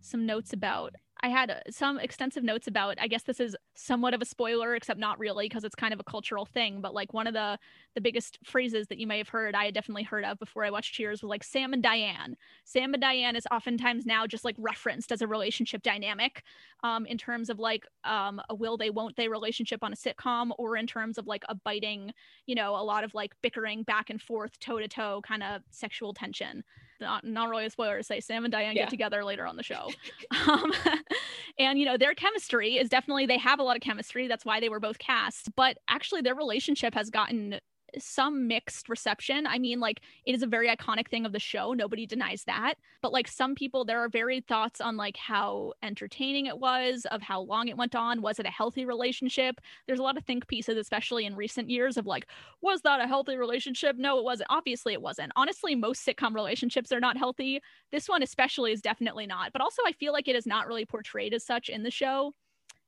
[0.00, 0.94] some notes about.
[1.22, 2.98] I had uh, some extensive notes about.
[3.00, 6.00] I guess this is somewhat of a spoiler, except not really, because it's kind of
[6.00, 6.80] a cultural thing.
[6.80, 7.58] But like one of the
[7.94, 10.70] the biggest phrases that you may have heard, I had definitely heard of before I
[10.70, 12.36] watched Cheers, was like Sam and Diane.
[12.64, 16.42] Sam and Diane is oftentimes now just like referenced as a relationship dynamic,
[16.84, 20.50] um, in terms of like um, a will they won't they relationship on a sitcom,
[20.58, 22.12] or in terms of like a biting,
[22.46, 25.62] you know, a lot of like bickering back and forth, toe to toe, kind of
[25.70, 26.62] sexual tension
[27.00, 28.82] not, not really a spoiler to say Sam and Diane yeah.
[28.82, 29.90] get together later on the show.
[30.48, 30.72] um,
[31.58, 34.28] and, you know, their chemistry is definitely, they have a lot of chemistry.
[34.28, 35.54] That's why they were both cast.
[35.56, 37.60] But actually, their relationship has gotten
[37.98, 39.46] some mixed reception.
[39.46, 41.72] I mean, like it is a very iconic thing of the show.
[41.72, 42.74] Nobody denies that.
[43.02, 47.22] But like some people, there are varied thoughts on like how entertaining it was, of
[47.22, 48.22] how long it went on.
[48.22, 49.60] Was it a healthy relationship?
[49.86, 52.26] There's a lot of think pieces, especially in recent years, of like,
[52.62, 53.96] was that a healthy relationship?
[53.96, 54.50] No, it wasn't.
[54.50, 55.32] Obviously, it wasn't.
[55.36, 57.60] Honestly, most sitcom relationships are not healthy.
[57.92, 59.52] This one, especially, is definitely not.
[59.52, 62.32] But also, I feel like it is not really portrayed as such in the show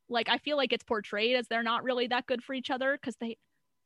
[0.08, 2.96] like I feel like it's portrayed as they're not really that good for each other
[2.98, 3.36] because they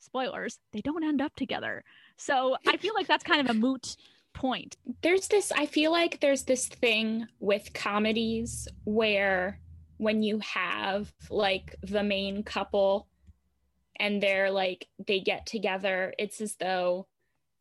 [0.02, 1.84] spoilers, they don't end up together.
[2.16, 3.96] So I feel like that's kind of a moot
[4.34, 4.76] point.
[5.02, 9.60] There's this, I feel like there's this thing with comedies where
[9.98, 13.08] when you have like the main couple
[13.96, 17.06] and they're like, they get together, it's as though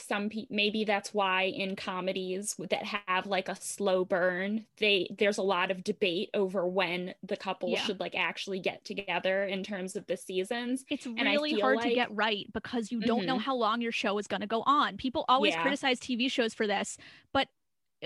[0.02, 5.38] some people maybe that's why in comedies that have like a slow burn they there's
[5.38, 7.80] a lot of debate over when the couple yeah.
[7.82, 11.90] should like actually get together in terms of the seasons it's really hard like...
[11.90, 13.28] to get right because you don't mm-hmm.
[13.28, 15.62] know how long your show is going to go on people always yeah.
[15.62, 16.98] criticize tv shows for this
[17.34, 17.48] but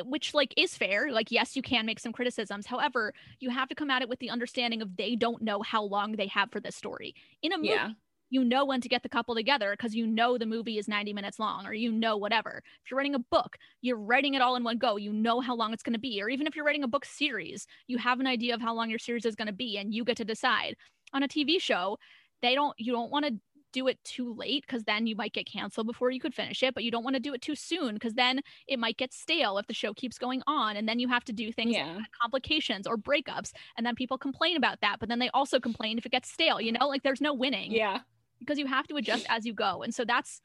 [0.04, 3.76] which like is fair like yes you can make some criticisms however you have to
[3.76, 6.60] come at it with the understanding of they don't know how long they have for
[6.60, 7.92] this story in a movie yeah
[8.30, 11.14] you know when to get the couple together because you know the movie is 90
[11.14, 12.62] minutes long or you know whatever.
[12.84, 14.98] If you're writing a book, you're writing it all in one go.
[14.98, 16.22] You know how long it's going to be.
[16.22, 18.90] Or even if you're writing a book series, you have an idea of how long
[18.90, 20.76] your series is going to be and you get to decide.
[21.14, 21.98] On a TV show,
[22.42, 23.40] they don't you don't want to
[23.72, 26.74] do it too late because then you might get canceled before you could finish it,
[26.74, 29.58] but you don't want to do it too soon because then it might get stale
[29.58, 30.78] if the show keeps going on.
[30.78, 31.96] And then you have to do things yeah.
[31.98, 33.52] like complications or breakups.
[33.76, 36.62] And then people complain about that, but then they also complain if it gets stale,
[36.62, 37.74] you know, like there's no winning.
[37.74, 38.00] Yeah
[38.46, 39.84] because you have to adjust as you go.
[39.84, 40.42] And so that's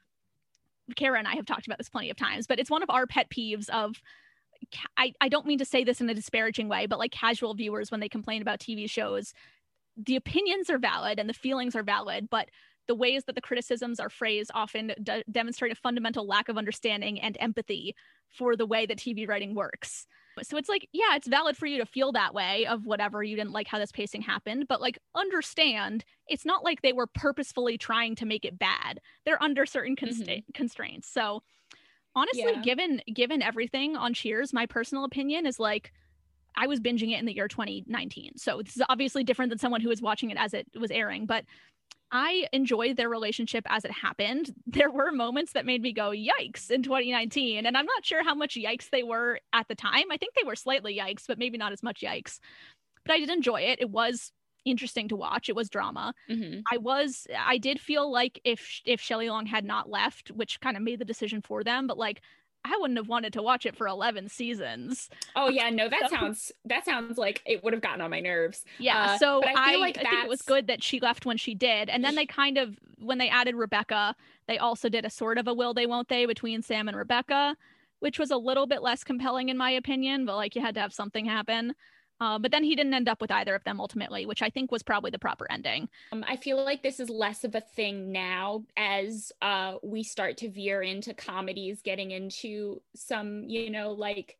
[0.95, 3.07] Kara and I have talked about this plenty of times, but it's one of our
[3.07, 4.01] pet peeves of
[4.95, 7.89] I, I don't mean to say this in a disparaging way, but like casual viewers
[7.89, 9.33] when they complain about TV shows,
[9.97, 12.49] the opinions are valid and the feelings are valid, but
[12.87, 17.19] the ways that the criticisms are phrased often de- demonstrate a fundamental lack of understanding
[17.19, 17.95] and empathy
[18.31, 20.07] for the way that TV writing works.
[20.43, 23.35] So it's like, yeah, it's valid for you to feel that way of whatever you
[23.35, 27.77] didn't like how this pacing happened, but like understand it's not like they were purposefully
[27.77, 29.01] trying to make it bad.
[29.25, 30.39] They're under certain mm-hmm.
[30.53, 31.07] constraints.
[31.09, 31.43] So
[32.15, 32.61] honestly, yeah.
[32.61, 35.91] given given everything on Cheers, my personal opinion is like
[36.55, 38.37] I was binging it in the year 2019.
[38.37, 41.25] So this is obviously different than someone who was watching it as it was airing,
[41.25, 41.45] but
[42.11, 44.53] I enjoyed their relationship as it happened.
[44.67, 47.65] There were moments that made me go, yikes, in 2019.
[47.65, 50.05] And I'm not sure how much yikes they were at the time.
[50.11, 52.39] I think they were slightly yikes, but maybe not as much yikes.
[53.05, 53.79] But I did enjoy it.
[53.81, 54.31] It was
[54.65, 55.49] interesting to watch.
[55.49, 56.13] It was drama.
[56.29, 56.61] Mm-hmm.
[56.71, 60.77] I was I did feel like if if Shelley Long had not left, which kind
[60.77, 62.21] of made the decision for them, but like
[62.63, 65.09] I wouldn't have wanted to watch it for 11 seasons.
[65.35, 68.19] Oh yeah, no, that so, sounds that sounds like it would have gotten on my
[68.19, 68.65] nerves.
[68.77, 71.37] Yeah, uh, so I, I, like I think it was good that she left when
[71.37, 71.89] she did.
[71.89, 74.15] And then they kind of when they added Rebecca,
[74.47, 77.55] they also did a sort of a will they won't they between Sam and Rebecca,
[77.99, 80.81] which was a little bit less compelling in my opinion, but like you had to
[80.81, 81.73] have something happen.
[82.21, 84.71] Uh, but then he didn't end up with either of them ultimately, which I think
[84.71, 85.89] was probably the proper ending.
[86.11, 90.37] Um, I feel like this is less of a thing now as uh, we start
[90.37, 94.37] to veer into comedies, getting into some, you know, like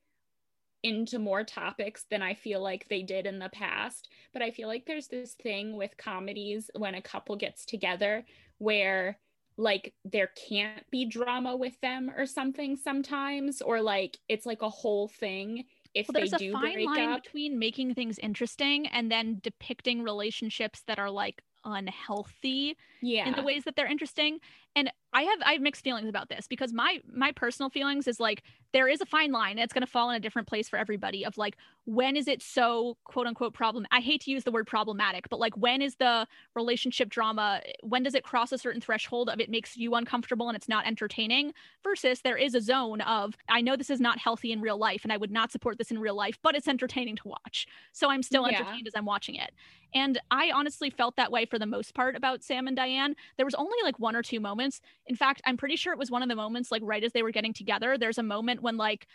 [0.84, 4.10] into more topics than I feel like they did in the past.
[4.32, 8.26] But I feel like there's this thing with comedies when a couple gets together
[8.60, 9.18] where
[9.58, 14.70] like there can't be drama with them or something sometimes, or like it's like a
[14.70, 17.24] whole thing if well, there's a fine line up.
[17.24, 23.28] between making things interesting and then depicting relationships that are like unhealthy yeah.
[23.28, 24.40] in the ways that they're interesting
[24.76, 28.20] and i have i have mixed feelings about this because my my personal feelings is
[28.20, 28.44] like
[28.74, 31.26] there is a fine line it's going to fall in a different place for everybody
[31.26, 34.68] of like when is it so quote unquote problem i hate to use the word
[34.68, 39.30] problematic but like when is the relationship drama when does it cross a certain threshold
[39.30, 41.54] of it makes you uncomfortable and it's not entertaining
[41.84, 45.02] versus there is a zone of i know this is not healthy in real life
[45.04, 47.68] and i would not support this in real life but it's entertaining to watch.
[47.92, 48.88] So i'm still entertained yeah.
[48.88, 49.52] as i'm watching it.
[49.94, 53.16] And i honestly felt that way for the most part about sam and diane.
[53.38, 56.12] There was only like one or two moments in fact i'm pretty sure it was
[56.12, 58.78] one of the moments like right as they were getting together there's a moment when
[58.78, 59.08] like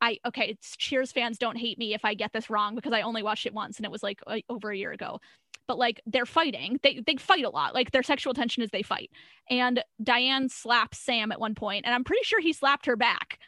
[0.00, 3.22] I okay, Cheers fans don't hate me if I get this wrong because I only
[3.22, 5.18] watched it once and it was like over a year ago.
[5.66, 6.78] But like they're fighting.
[6.82, 7.74] They they fight a lot.
[7.74, 9.10] Like their sexual tension is they fight.
[9.48, 13.38] And Diane slaps Sam at one point and I'm pretty sure he slapped her back.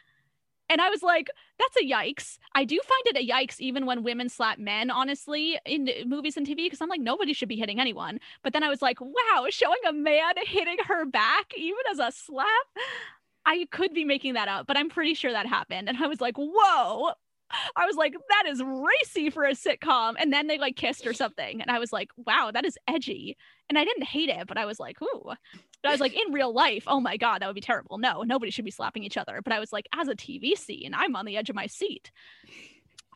[0.69, 2.37] And I was like, that's a yikes.
[2.53, 6.45] I do find it a yikes even when women slap men, honestly, in movies and
[6.45, 8.19] TV, because I'm like, nobody should be hitting anyone.
[8.43, 12.11] But then I was like, wow, showing a man hitting her back, even as a
[12.11, 12.47] slap,
[13.45, 15.87] I could be making that up, but I'm pretty sure that happened.
[15.87, 17.13] And I was like, whoa,
[17.75, 20.15] I was like, that is racy for a sitcom.
[20.19, 21.61] And then they like kissed or something.
[21.61, 23.37] And I was like, wow, that is edgy.
[23.69, 25.23] And I didn't hate it, but I was like, ooh.
[25.83, 27.97] But I was like, in real life, oh my God, that would be terrible.
[27.97, 29.41] No, nobody should be slapping each other.
[29.43, 32.11] But I was like, as a TV scene, I'm on the edge of my seat.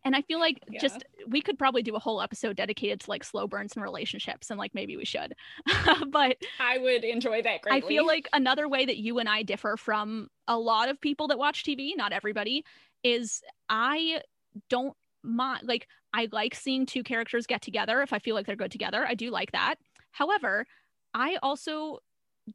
[0.04, 0.80] And I feel like yeah.
[0.80, 4.50] just we could probably do a whole episode dedicated to like slow burns and relationships,
[4.50, 5.36] and like maybe we should.
[6.08, 7.86] but I would enjoy that greatly.
[7.86, 11.28] I feel like another way that you and I differ from a lot of people
[11.28, 12.66] that watch TV, not everybody,
[13.04, 14.22] is I
[14.70, 18.56] don't mind like I like seeing two characters get together if I feel like they're
[18.56, 19.06] good together.
[19.08, 19.76] I do like that.
[20.12, 20.66] However,
[21.14, 22.00] I also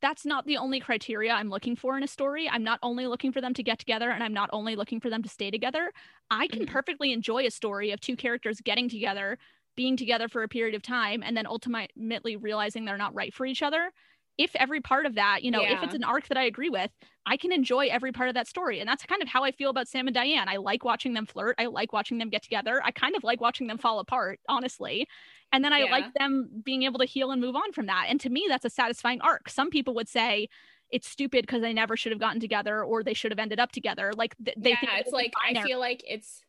[0.03, 2.49] that's not the only criteria I'm looking for in a story.
[2.49, 5.11] I'm not only looking for them to get together and I'm not only looking for
[5.11, 5.93] them to stay together.
[6.31, 6.73] I can mm-hmm.
[6.73, 9.39] perfectly enjoy a story of two characters getting together,
[9.77, 13.47] being together for a period of time, and then ultimately realizing they're not right for
[13.47, 13.93] each other
[14.39, 15.77] if every part of that, you know, yeah.
[15.77, 16.91] if it's an arc that I agree with,
[17.25, 18.81] I can enjoy every part of that story.
[18.81, 20.49] And that's kind of how I feel about Sam and Diane.
[20.49, 21.57] I like watching them flirt.
[21.59, 22.81] I like watching them get together.
[22.85, 25.09] I kind of like watching them fall apart, honestly.
[25.53, 25.91] And then I yeah.
[25.91, 28.07] like them being able to heal and move on from that.
[28.09, 29.49] And to me, that's a satisfying arc.
[29.49, 30.49] Some people would say,
[30.91, 33.73] it's stupid because they never should have gotten together or they should have ended up
[33.73, 34.13] together.
[34.15, 36.43] Like th- they yeah, think it's like I feel like it's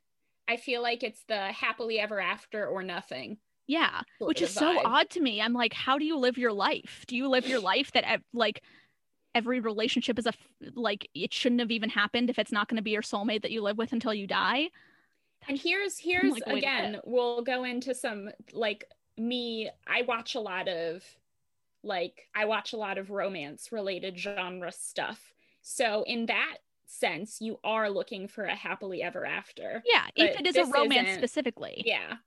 [0.48, 3.38] I feel like it's the happily ever after or nothing.
[3.68, 5.42] Yeah, which is so odd to me.
[5.42, 7.04] I'm like, how do you live your life?
[7.08, 8.64] Do you live your life that like
[9.36, 10.34] every relationship is a
[10.74, 13.52] like it shouldn't have even happened if it's not going to be your soulmate that
[13.52, 14.70] you live with until you die?
[15.48, 18.86] and here's here's like, again, we'll go into some like
[19.18, 19.70] me.
[19.88, 21.04] I watch a lot of
[21.84, 25.34] like I watch a lot of romance related genre stuff.
[25.62, 29.84] So in that sense, you are looking for a happily ever after.
[29.86, 31.84] Yeah, if it is a romance specifically.
[31.86, 32.18] Yeah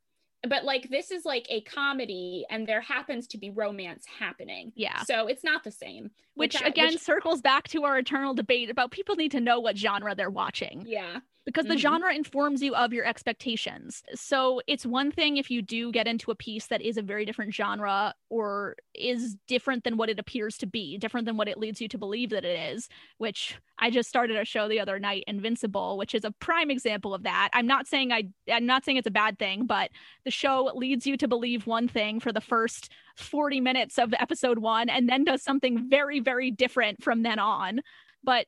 [0.49, 4.73] but like this is like a comedy and there happens to be romance happening.
[4.75, 5.03] Yeah.
[5.03, 6.11] So it's not the same.
[6.35, 7.01] Which, which again which...
[7.01, 10.85] circles back to our eternal debate about people need to know what genre they're watching.
[10.87, 11.81] Yeah because the mm-hmm.
[11.81, 14.03] genre informs you of your expectations.
[14.15, 17.25] So it's one thing if you do get into a piece that is a very
[17.25, 21.59] different genre or is different than what it appears to be, different than what it
[21.59, 22.89] leads you to believe that it is,
[23.19, 27.15] which I just started a show the other night, Invincible, which is a prime example
[27.15, 27.49] of that.
[27.55, 29.91] I'm not saying I I'm not saying it's a bad thing, but
[30.25, 34.59] the show leads you to believe one thing for the first 40 minutes of episode
[34.59, 37.81] 1 and then does something very very different from then on.
[38.23, 38.47] But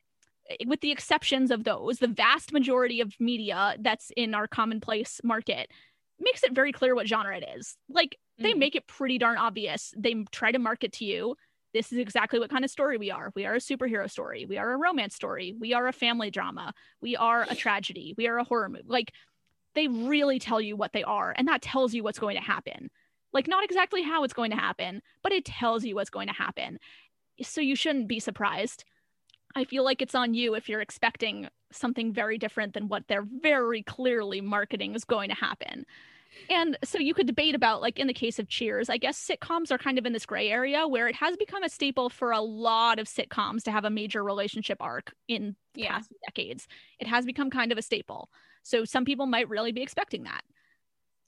[0.67, 5.71] with the exceptions of those, the vast majority of media that's in our commonplace market
[6.21, 7.77] makes it very clear what genre it is.
[7.89, 8.59] Like they mm.
[8.59, 9.93] make it pretty darn obvious.
[9.97, 11.37] They try to market to you.
[11.73, 13.33] This is exactly what kind of story we are.
[13.35, 14.45] We are a superhero story.
[14.45, 15.55] We are a romance story.
[15.59, 16.75] We are a family drama.
[17.01, 18.15] We are a tragedy.
[18.17, 18.85] We are a horror movie.
[18.87, 19.13] Like
[19.75, 22.91] they really tell you what they are, and that tells you what's going to happen.
[23.33, 26.35] Like not exactly how it's going to happen, but it tells you what's going to
[26.35, 26.79] happen.
[27.41, 28.85] So you shouldn't be surprised
[29.55, 33.27] I feel like it's on you if you're expecting something very different than what they're
[33.41, 35.87] very clearly marketing is going to happen.
[36.49, 39.71] And so you could debate about, like in the case of Cheers, I guess sitcoms
[39.71, 42.41] are kind of in this gray area where it has become a staple for a
[42.41, 45.93] lot of sitcoms to have a major relationship arc in yeah.
[45.93, 46.67] past decades.
[46.99, 48.31] It has become kind of a staple.
[48.63, 50.43] So some people might really be expecting that.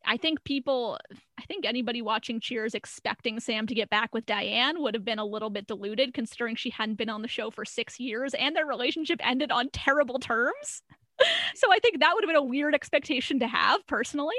[0.06, 0.98] I think people,
[1.38, 5.18] I think anybody watching Cheers expecting Sam to get back with Diane would have been
[5.18, 8.54] a little bit deluded considering she hadn't been on the show for six years and
[8.54, 10.82] their relationship ended on terrible terms.
[11.54, 14.36] so I think that would have been a weird expectation to have personally.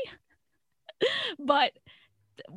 [1.39, 1.71] but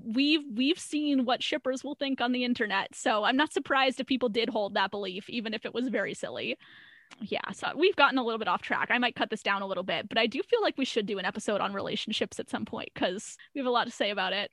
[0.04, 4.08] we've we've seen what shippers will think on the internet so i'm not surprised if
[4.08, 6.56] people did hold that belief even if it was very silly
[7.20, 8.88] yeah, so we've gotten a little bit off track.
[8.90, 11.06] I might cut this down a little bit, but I do feel like we should
[11.06, 14.10] do an episode on relationships at some point because we have a lot to say
[14.10, 14.50] about it.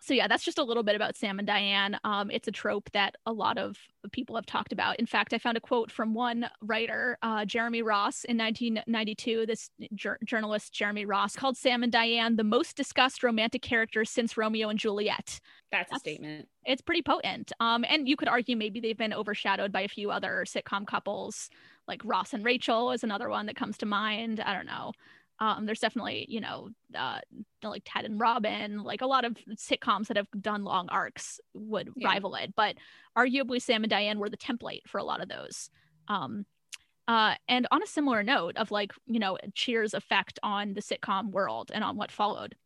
[0.00, 1.98] So yeah, that's just a little bit about Sam and Diane.
[2.04, 3.78] Um, it's a trope that a lot of
[4.12, 4.98] people have talked about.
[5.00, 9.46] In fact, I found a quote from one writer, uh, Jeremy Ross, in 1992.
[9.46, 14.36] This jur- journalist Jeremy Ross called Sam and Diane the most discussed romantic characters since
[14.36, 15.40] Romeo and Juliet.
[15.72, 16.48] That's, that's a statement.
[16.64, 17.52] It's pretty potent.
[17.58, 21.48] Um, and you could argue maybe they've been overshadowed by a few other sitcom couples
[21.88, 24.40] like Ross and Rachel is another one that comes to mind.
[24.40, 24.92] I don't know.
[25.38, 27.18] Um, there's definitely, you know, uh,
[27.62, 31.90] like Ted and Robin, like a lot of sitcoms that have done long arcs would
[31.94, 32.08] yeah.
[32.08, 32.54] rival it.
[32.56, 32.76] But
[33.16, 35.68] arguably, Sam and Diane were the template for a lot of those.
[36.08, 36.46] Um,
[37.06, 41.30] uh, and on a similar note of like, you know, Cheers' effect on the sitcom
[41.30, 42.56] world and on what followed,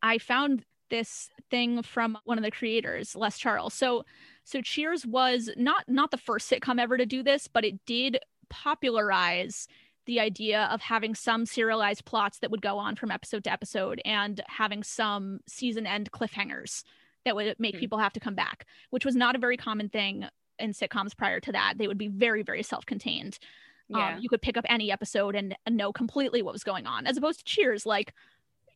[0.00, 3.74] I found this thing from one of the creators, Les Charles.
[3.74, 4.04] So,
[4.44, 8.18] so Cheers was not not the first sitcom ever to do this, but it did
[8.52, 9.66] popularize
[10.06, 14.00] the idea of having some serialized plots that would go on from episode to episode
[14.04, 16.82] and having some season end cliffhangers
[17.24, 17.80] that would make mm-hmm.
[17.80, 20.26] people have to come back, which was not a very common thing
[20.58, 21.74] in sitcoms prior to that.
[21.76, 23.38] They would be very, very self contained.
[23.88, 24.14] Yeah.
[24.14, 27.06] Um, you could pick up any episode and, and know completely what was going on,
[27.06, 28.12] as opposed to Cheers, like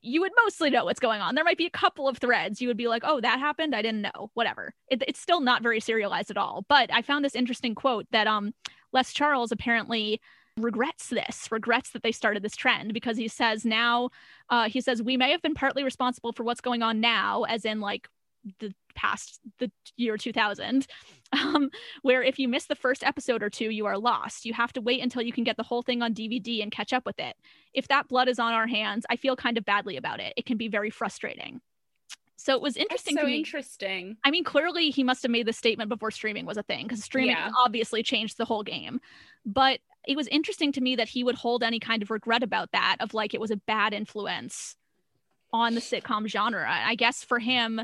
[0.02, 1.34] you would mostly know what's going on.
[1.34, 2.60] There might be a couple of threads.
[2.60, 3.74] You would be like, oh, that happened.
[3.74, 4.30] I didn't know.
[4.34, 4.74] Whatever.
[4.88, 6.64] It, it's still not very serialized at all.
[6.68, 8.54] But I found this interesting quote that um,
[8.92, 10.20] Les Charles apparently
[10.56, 14.10] regrets this, regrets that they started this trend because he says now,
[14.48, 17.64] uh, he says, we may have been partly responsible for what's going on now, as
[17.64, 18.08] in like
[18.60, 20.86] the past the year 2000
[21.32, 21.68] um,
[22.02, 24.44] where if you miss the first episode or two you are lost.
[24.44, 26.92] You have to wait until you can get the whole thing on dvd and catch
[26.92, 27.36] up with it.
[27.74, 30.32] If that blood is on our hands i feel kind of badly about it.
[30.36, 31.60] It can be very frustrating
[32.36, 34.16] so it was interesting That's so to me interesting.
[34.24, 37.02] I mean, clearly he must have made the statement before streaming was a thing because
[37.02, 37.50] streaming Yeah.
[37.58, 39.00] obviously changed the whole game.
[39.44, 42.72] But it was interesting to me that he would hold any kind of regret about
[42.72, 44.76] that, of like it was a bad influence
[45.52, 46.66] on the sitcom genre.
[46.68, 47.80] I guess for him,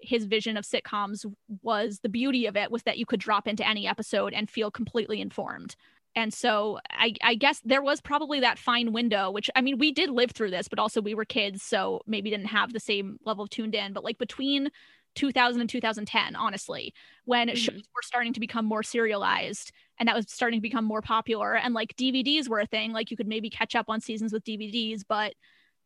[0.00, 1.24] his vision of sitcoms
[1.62, 4.70] was the beauty of it was that you could drop into any episode and feel
[4.70, 5.76] completely informed.
[6.14, 9.92] And so I, I guess there was probably that fine window, which I mean, we
[9.92, 13.18] did live through this, but also we were kids, so maybe didn't have the same
[13.24, 13.92] level of tuned in.
[13.94, 14.68] But like between
[15.14, 16.92] 2000 and 2010, honestly,
[17.24, 17.52] when Mhm.
[17.54, 21.56] shows were starting to become more serialized and that was starting to become more popular,
[21.56, 24.44] and like DVDs were a thing, like you could maybe catch up on seasons with
[24.44, 25.34] DVDs, but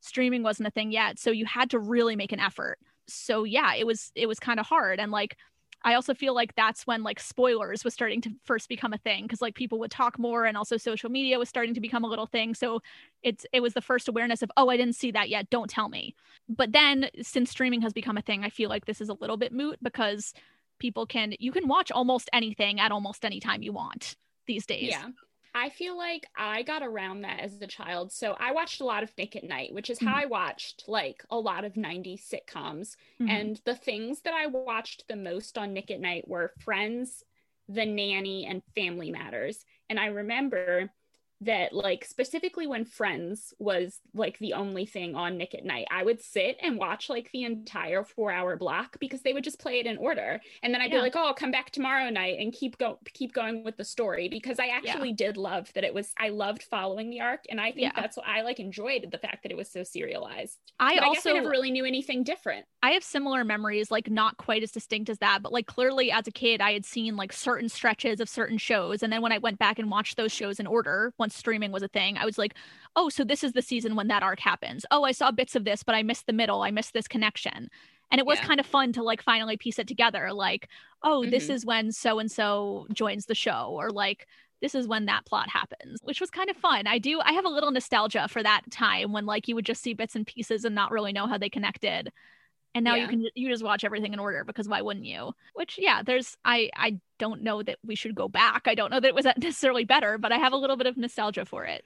[0.00, 1.18] streaming wasn't a thing yet.
[1.18, 2.78] So you had to really make an effort.
[3.08, 5.00] So yeah, it was it was kind of hard.
[5.00, 5.36] And like
[5.82, 9.24] I also feel like that's when like spoilers was starting to first become a thing
[9.24, 12.08] because like people would talk more and also social media was starting to become a
[12.08, 12.54] little thing.
[12.54, 12.82] So
[13.22, 15.88] it's it was the first awareness of oh I didn't see that yet, don't tell
[15.88, 16.14] me.
[16.48, 19.36] But then since streaming has become a thing, I feel like this is a little
[19.36, 20.34] bit moot because
[20.78, 24.16] people can you can watch almost anything at almost any time you want
[24.46, 24.90] these days.
[24.90, 25.08] Yeah.
[25.56, 28.12] I feel like I got around that as a child.
[28.12, 30.22] So I watched a lot of Nick at Night, which is how Mhm.
[30.22, 32.96] I watched like a lot of 90s sitcoms.
[33.20, 33.30] Mhm.
[33.30, 37.24] And the things that I watched the most on Nick at Night were Friends,
[37.68, 39.64] The Nanny, and Family Matters.
[39.88, 40.92] And I remember
[41.42, 46.02] that like specifically when Friends was like the only thing on Nick at Night, I
[46.02, 49.80] would sit and watch like the entire four hour block because they would just play
[49.80, 50.40] it in order.
[50.62, 50.98] And then I'd Yeah.
[50.98, 53.84] be like, oh, I'll come back tomorrow night and keep go keep going with the
[53.84, 57.44] story because I actually did love that it was I loved following the arc.
[57.50, 57.92] And I think Yeah.
[57.94, 60.58] that's what I like enjoyed the fact that it was so serialized.
[60.78, 62.66] I But I also guess I never really knew anything different.
[62.82, 66.28] I have similar memories, like not quite as distinct as that, but like clearly as
[66.28, 69.02] a kid, I had seen like certain stretches of certain shows.
[69.02, 71.82] And then when I went back and watched those shows in order, once streaming was
[71.82, 72.54] a thing, I was like,
[72.94, 74.86] oh, so this is the season when that arc happens.
[74.90, 76.62] Oh, I saw bits of this, but I missed the middle.
[76.62, 77.68] I missed this connection.
[78.12, 78.46] And it was Yeah.
[78.46, 80.32] kind of fun to like finally piece it together.
[80.32, 80.68] Like,
[81.02, 81.50] oh, this Mhm.
[81.50, 84.26] is when so and so joins the show, or like,
[84.62, 86.86] this is when that plot happens, which was kind of fun.
[86.86, 89.82] I do, I have a little nostalgia for that time when like you would just
[89.82, 92.12] see bits and pieces and not really know how they connected
[92.76, 95.78] and now you can you just watch everything in order because why wouldn't you which
[95.78, 99.08] yeah there's i i don't know that we should go back i don't know that
[99.08, 101.84] it was necessarily better but i have a little bit of nostalgia for it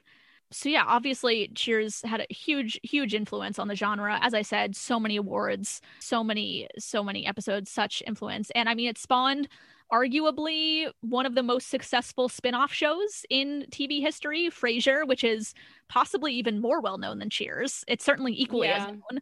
[0.51, 4.75] so yeah obviously cheers had a huge huge influence on the genre as i said
[4.75, 9.49] so many awards so many so many episodes such influence and i mean it spawned
[9.93, 15.53] arguably one of the most successful spin-off shows in TV history, Frasier, which is
[15.89, 17.85] possibly even more well known than Cheers.
[17.89, 18.93] It's certainly equally as Yeah.
[18.93, 19.21] known.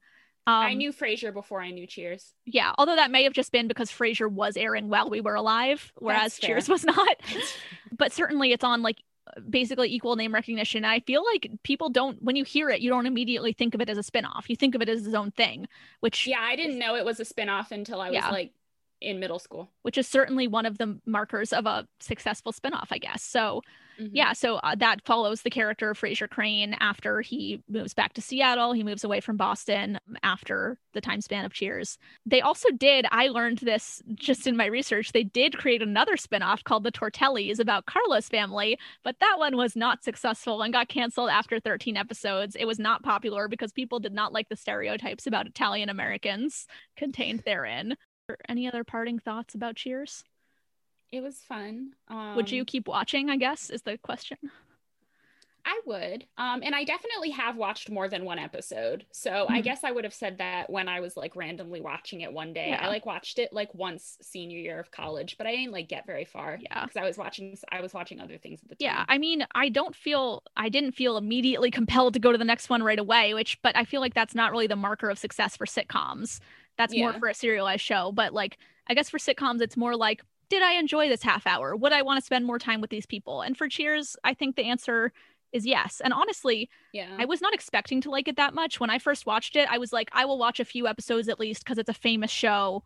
[0.48, 2.32] Um, I knew Frasier before I knew Cheers.
[2.46, 5.92] yeah, although that may have just been because Frasier was airing while we were alive,
[5.96, 7.16] whereas Cheers was not.
[7.96, 9.02] but certainly it's on like
[9.50, 10.84] basically equal name recognition.
[10.86, 13.90] I feel like people don't when you hear it, you don't immediately think of it
[13.90, 14.48] as a spin-off.
[14.48, 15.68] You think of it as its own thing,
[16.00, 18.30] which yeah, I didn't know it was a spinoff until I was Yeah.
[18.30, 18.52] like
[19.00, 19.70] in middle school.
[19.82, 23.22] which is certainly one of the markers of a successful spin-off, I guess.
[23.22, 23.62] So
[24.00, 24.10] Mhm.
[24.12, 28.20] yeah so uh, that follows the character of Frasier Crane after he moves back to
[28.22, 31.98] Seattle he moves away from Boston after the time span of Cheers.
[32.24, 36.62] They also did I learned this just in my research they did create another spin-off
[36.64, 41.30] called the Tortellis about Carla's family but that one was not successful and got canceled
[41.30, 42.56] after 13 episodes.
[42.56, 46.66] It was not popular because people did not like the stereotypes about Italian Americans
[46.96, 47.96] contained therein.
[48.48, 50.22] Any other parting thoughts about Cheers
[51.10, 51.92] It was fun.
[52.08, 54.38] Um, would you keep watching I guess is the question
[55.64, 56.24] I would.
[56.38, 59.04] Um, and I definitely have watched more than one episode.
[59.12, 59.64] So I Mhm.
[59.64, 62.70] guess I would have said that when I was like randomly watching it one day.
[62.70, 62.82] Yeah.
[62.82, 66.06] I like watched it like once senior year of college, but I didn't like get
[66.06, 66.58] very far.
[66.58, 66.82] Yeah.
[66.86, 68.86] Because I was watching I was watching other things at the time.
[68.86, 72.46] Yeah, I mean, I don't feel I didn't feel immediately compelled to go to the
[72.46, 75.18] next one right away, which but I feel like that's not really the marker of
[75.18, 76.40] success for sitcoms.
[76.78, 78.56] That's more for a serialized show, but like
[78.86, 81.76] I guess for sitcoms it's more like did I enjoy this half hour?
[81.76, 83.42] Would I want to spend more time with these people?
[83.42, 85.12] And for Cheers, I think the answer
[85.52, 86.00] is yes.
[86.04, 87.14] And honestly, Yeah.
[87.18, 88.80] I was not expecting to like it that much.
[88.80, 91.40] When I first watched it, I was like, I will watch a few episodes at
[91.40, 92.82] least because it's a famous show.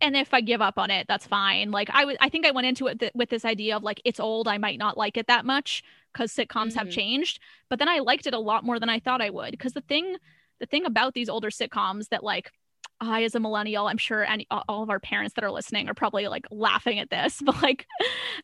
[0.00, 1.70] And if I give up on it, that's fine.
[1.70, 4.00] Like I was, I think I went into it th- with this idea of like
[4.04, 5.82] it's old, I might not like it that much.
[6.12, 6.76] because sitcoms Mhm.
[6.76, 7.40] have changed.
[7.68, 9.50] But then I liked it a lot more than I thought I would.
[9.50, 10.16] Because the thing,
[10.60, 12.52] the thing about these older sitcoms that like
[13.00, 15.94] I, as a millennial, I'm sure any all of our parents that are listening are
[15.94, 17.40] probably like laughing at this.
[17.44, 17.86] But like,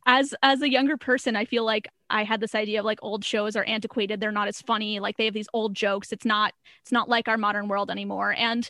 [0.06, 3.24] as as a younger person, I feel like I had this idea of like old
[3.24, 4.20] shows are antiquated.
[4.20, 5.00] They're not as funny.
[5.00, 6.12] Like they have these old jokes.
[6.12, 6.52] It's not
[6.82, 8.34] it's not like our modern world anymore.
[8.36, 8.68] And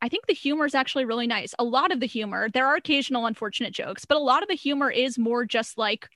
[0.00, 1.54] I think the humor is actually really nice.
[1.60, 4.56] A lot of the humor, there are occasional unfortunate jokes, but a lot of the
[4.56, 6.08] humor is more just like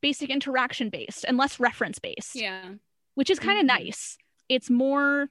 [0.00, 2.70] basic interaction based and less reference based, Yeah.
[3.14, 3.84] which is kind of Mhm.
[3.84, 4.18] nice.
[4.48, 5.28] It's more,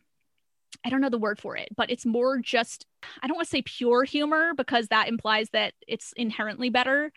[0.86, 2.86] I don't know the word for it, but it's more just,
[3.22, 7.12] I don't want to say pure humor because that implies that it's inherently better,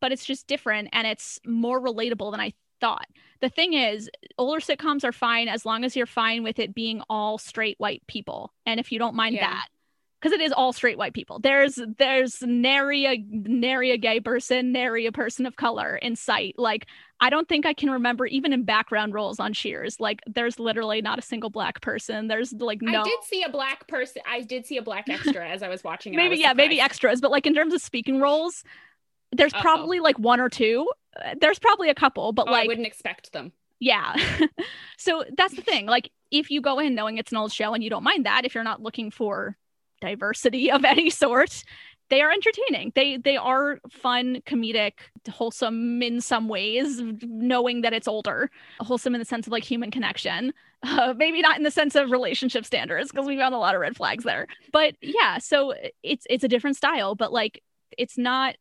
[0.00, 3.06] but it's just different and it's more relatable than I thought.
[3.40, 7.02] The thing is, older sitcoms are fine as long as you're fine with it being
[7.08, 8.52] all straight white people.
[8.66, 9.48] And if you don't mind Yeah.
[9.48, 9.68] that,
[10.20, 11.40] because it is all straight white people.
[11.40, 16.54] There's there's nary a nary a gay person, nary a person of color in sight.
[16.58, 16.86] Like
[17.22, 20.00] I don't think I can remember even in background roles on Cheers.
[20.00, 22.26] Like there's literally not a single black person.
[22.26, 24.22] There's like no I did see a black person.
[24.28, 26.14] I did see a black extra as I was watching.
[26.16, 28.64] Maybe was yeah maybe extras, but like in terms of speaking roles,
[29.30, 29.62] there's Uh-oh.
[29.62, 30.90] probably like one or two.
[31.24, 33.52] Uh, There's probably a couple, but Oh, I wouldn't expect them.
[33.80, 34.16] yeah.
[34.98, 35.86] so that's the thing.
[35.86, 38.44] Like if you go in knowing it's an old show and you don't mind that,
[38.44, 39.56] if you're not looking for
[40.00, 41.62] diversity of any sort,
[42.12, 42.92] they are entertaining.
[42.94, 44.92] They they are fun, comedic,
[45.30, 48.50] wholesome in some ways, knowing that it's older.
[48.80, 50.52] Wholesome in the sense of like human connection.
[50.84, 53.80] Uh, maybe not in the sense of relationship standards because we found a lot of
[53.80, 54.48] red flags there.
[54.72, 57.62] But yeah, so it's it's a different style, but like
[57.96, 58.56] it's not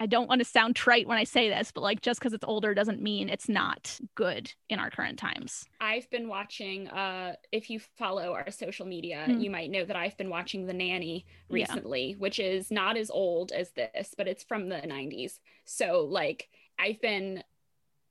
[0.00, 2.44] I don't want to sound trite when I say this, but like just because it's
[2.44, 5.64] older doesn't mean it's not good in our current times.
[5.80, 6.88] I've been watching.
[6.88, 9.40] Uh, if you follow our social media, Hmm.
[9.40, 11.54] you might know that I've been watching The Nanny Yeah.
[11.54, 15.40] recently, which is not as old as this, but it's from the '90s.
[15.64, 16.48] So like,
[16.78, 17.42] I've been.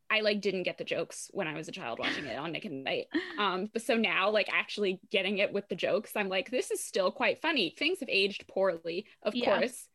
[0.09, 2.65] I like didn't get the jokes when I was a child watching it on Nick
[2.65, 3.07] at Night.
[3.37, 6.81] Um, but so now like actually getting it with the jokes, I'm like, this is
[6.83, 7.75] still quite funny.
[7.77, 9.57] Things have aged poorly, of Yeah.
[9.59, 9.87] course,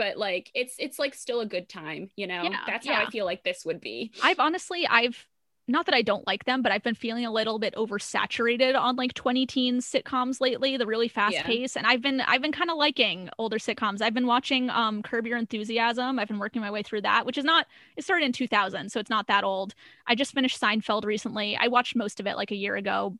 [0.00, 2.42] but like it's it's like still a good time, you know.
[2.42, 3.04] Yeah, That's how yeah.
[3.06, 4.10] I feel like this would be.
[4.24, 5.26] I've honestly, I've
[5.68, 8.96] not that I don't like them, but I've been feeling a little bit oversaturated on
[8.96, 11.42] like 20 teens sitcoms lately, the really fast Yeah.
[11.42, 11.76] pace.
[11.76, 14.00] And I've been I've been kind of liking older sitcoms.
[14.00, 16.18] I've been watching um Curb Your Enthusiasm.
[16.18, 17.66] I've been working my way through that, which is not
[17.98, 19.74] it started in 2000, so it's not that old.
[20.06, 21.58] I just finished Seinfeld recently.
[21.60, 23.18] I watched most of it like a year ago.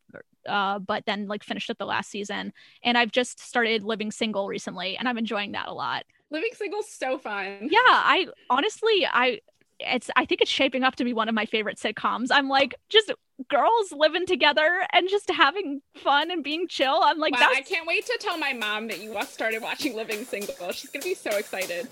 [0.48, 2.50] Uh, but then like finished up the last season
[2.82, 6.04] and I've just started living single recently and I'm enjoying that a lot.
[6.30, 7.68] Living single's so fun.
[7.70, 9.40] Yeah, I honestly I
[9.80, 12.28] it's I think it's shaping up to be one of my favorite sitcoms.
[12.30, 13.12] I'm like just
[13.48, 17.00] girls living together and just having fun and being chill.
[17.02, 19.96] I'm like wow, that's I can't wait to tell my mom that you started watching
[19.96, 20.72] Living Single.
[20.72, 21.88] She's gonna be so excited.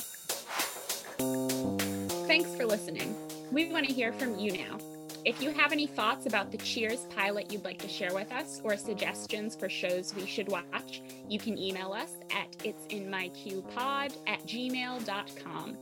[2.27, 3.17] Thanks for listening.
[3.51, 4.79] We want to hear from you now.
[5.25, 8.61] If you have any thoughts about the Cheers pilot you'd like to share with us
[8.63, 15.77] or suggestions for shows we should watch, you can email us at it'sinmyqpod at gmail.com.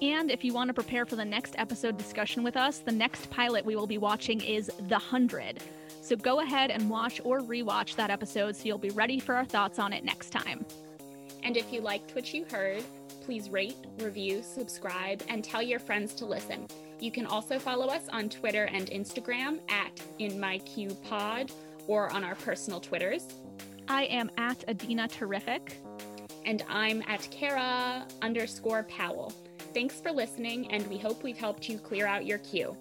[0.00, 3.30] And if you want to prepare for the next episode discussion with us, the next
[3.30, 5.60] pilot we will be watching is The Hundred.
[6.02, 9.44] So go ahead and watch or rewatch that episode so you'll be ready for our
[9.44, 10.64] thoughts on it next time.
[11.42, 12.84] And if you liked what you heard,
[13.22, 16.66] please rate, review, subscribe, and tell your friends to listen.
[17.00, 21.52] You can also follow us on Twitter and Instagram at InMyQPod
[21.86, 23.26] or on our personal Twitters.
[23.88, 25.78] I am at Adina Terrific.
[26.44, 29.32] And I'm at Kara underscore Powell.
[29.74, 32.76] Thanks for listening, and we hope we've helped you clear out your queue.